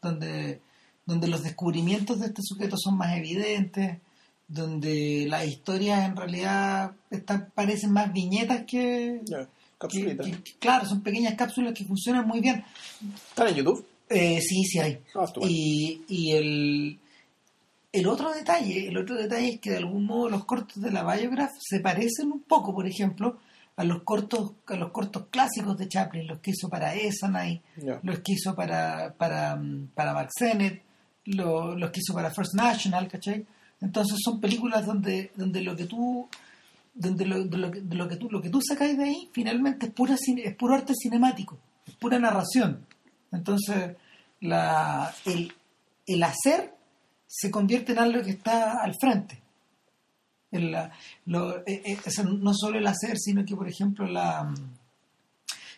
[0.00, 0.60] donde,
[1.06, 3.98] donde los descubrimientos de este sujeto son más evidentes,
[4.48, 9.20] donde las historias en realidad están, parecen más viñetas que,
[10.10, 10.16] que-
[10.58, 12.64] claro, son pequeñas cápsulas que funcionan muy bien.
[13.30, 13.86] ¿Están en YouTube?
[14.10, 14.98] Eh, sí, sí hay.
[15.14, 15.24] Ah.
[15.48, 16.98] Y, y el,
[17.92, 21.02] el otro detalle, el otro detalle es que de algún modo los cortos de la
[21.04, 23.38] Biograph se parecen un poco, por ejemplo,
[23.76, 27.60] a los cortos, a los cortos clásicos de Chaplin, los que hizo para Essanay,
[28.02, 30.82] los que hizo para, para, mm, para Mark Sennett,
[31.26, 33.46] lo- los que hizo para First National, ¿cachai?
[33.80, 36.28] Entonces son películas donde, donde lo que tú
[36.94, 39.28] donde lo, de lo, que- de lo que tú lo que tú sacáis de ahí
[39.32, 42.84] finalmente es pura cine- es puro arte cinemático, es pura narración.
[43.32, 43.96] Entonces
[44.40, 45.52] la, el,
[46.06, 46.74] el hacer
[47.34, 49.40] se convierte en algo que está al frente.
[50.50, 50.90] El, la-
[51.24, 51.98] lo- eh, eh,
[52.38, 54.54] no solo el hacer, sino que, por ejemplo, la mm,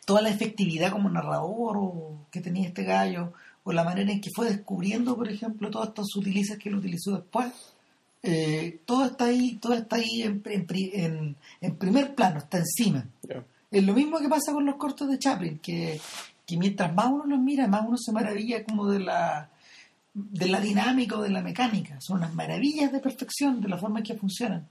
[0.05, 3.33] toda la efectividad como narrador o que tenía este gallo,
[3.63, 7.13] o la manera en que fue descubriendo, por ejemplo, todas estas sutilezas que él utilizó
[7.13, 7.53] después,
[8.23, 12.59] eh, todo está ahí, todo está ahí en, en pri- en- en primer plano, está
[12.59, 13.07] encima.
[13.71, 16.01] Es lo mismo que pasa con los cortos de Chaplin, que,
[16.47, 19.49] que mientras más uno los mira, más uno se maravilla como de la
[20.15, 22.01] de la dinámica o de la mecánica.
[22.01, 24.67] Son unas maravillas de perfección de la forma en que funcionan.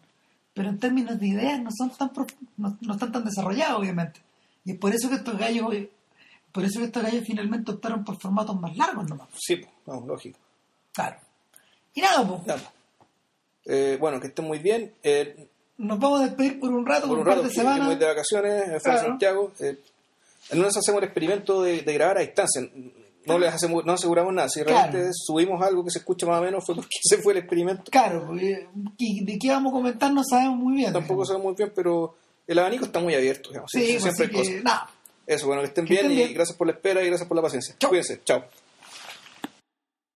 [0.54, 2.12] Pero en términos de ideas no son tan
[2.58, 4.22] no, no están tan desarrollados, obviamente.
[4.66, 5.68] Y es por eso que estos gallos,
[6.52, 9.28] por eso que estos gallos finalmente optaron por formatos más largos nomás.
[9.38, 10.39] Sí, pues, no, lógico.
[10.94, 11.18] Claro.
[11.94, 12.62] Y nada, pues.
[13.66, 14.94] Eh, bueno, que estén muy bien.
[15.04, 18.00] Eh, nos vamos a despedir por un rato, por un un par rato, de semanas.
[18.00, 19.00] de vacaciones, de Claro.
[19.08, 19.52] Santiago.
[19.60, 19.80] Eh,
[20.52, 22.62] en hacemos el experimento de, de grabar a distancia.
[23.26, 24.49] No les hacemos, no aseguramos nada.
[24.49, 24.91] Si Claro.
[24.91, 27.84] realmente subimos algo que se escucha más o menos fue porque ese fue el experimento.
[27.91, 28.36] Claro,
[28.97, 30.93] y de qué vamos a comentar no sabemos muy bien.
[30.93, 32.15] Tampoco sabemos muy bien, pero
[32.47, 33.49] el abanico está muy abierto.
[33.49, 33.69] Digamos.
[33.74, 34.63] Sí, Sí, pues, siempre así hay que, cosas.
[34.63, 34.89] nada.
[35.26, 36.34] Eso, bueno, que estén Que bien estén y bien.
[36.34, 37.76] gracias por la espera y gracias por la paciencia.
[37.80, 37.89] Chau.
[37.89, 38.43] Cuídense, chao.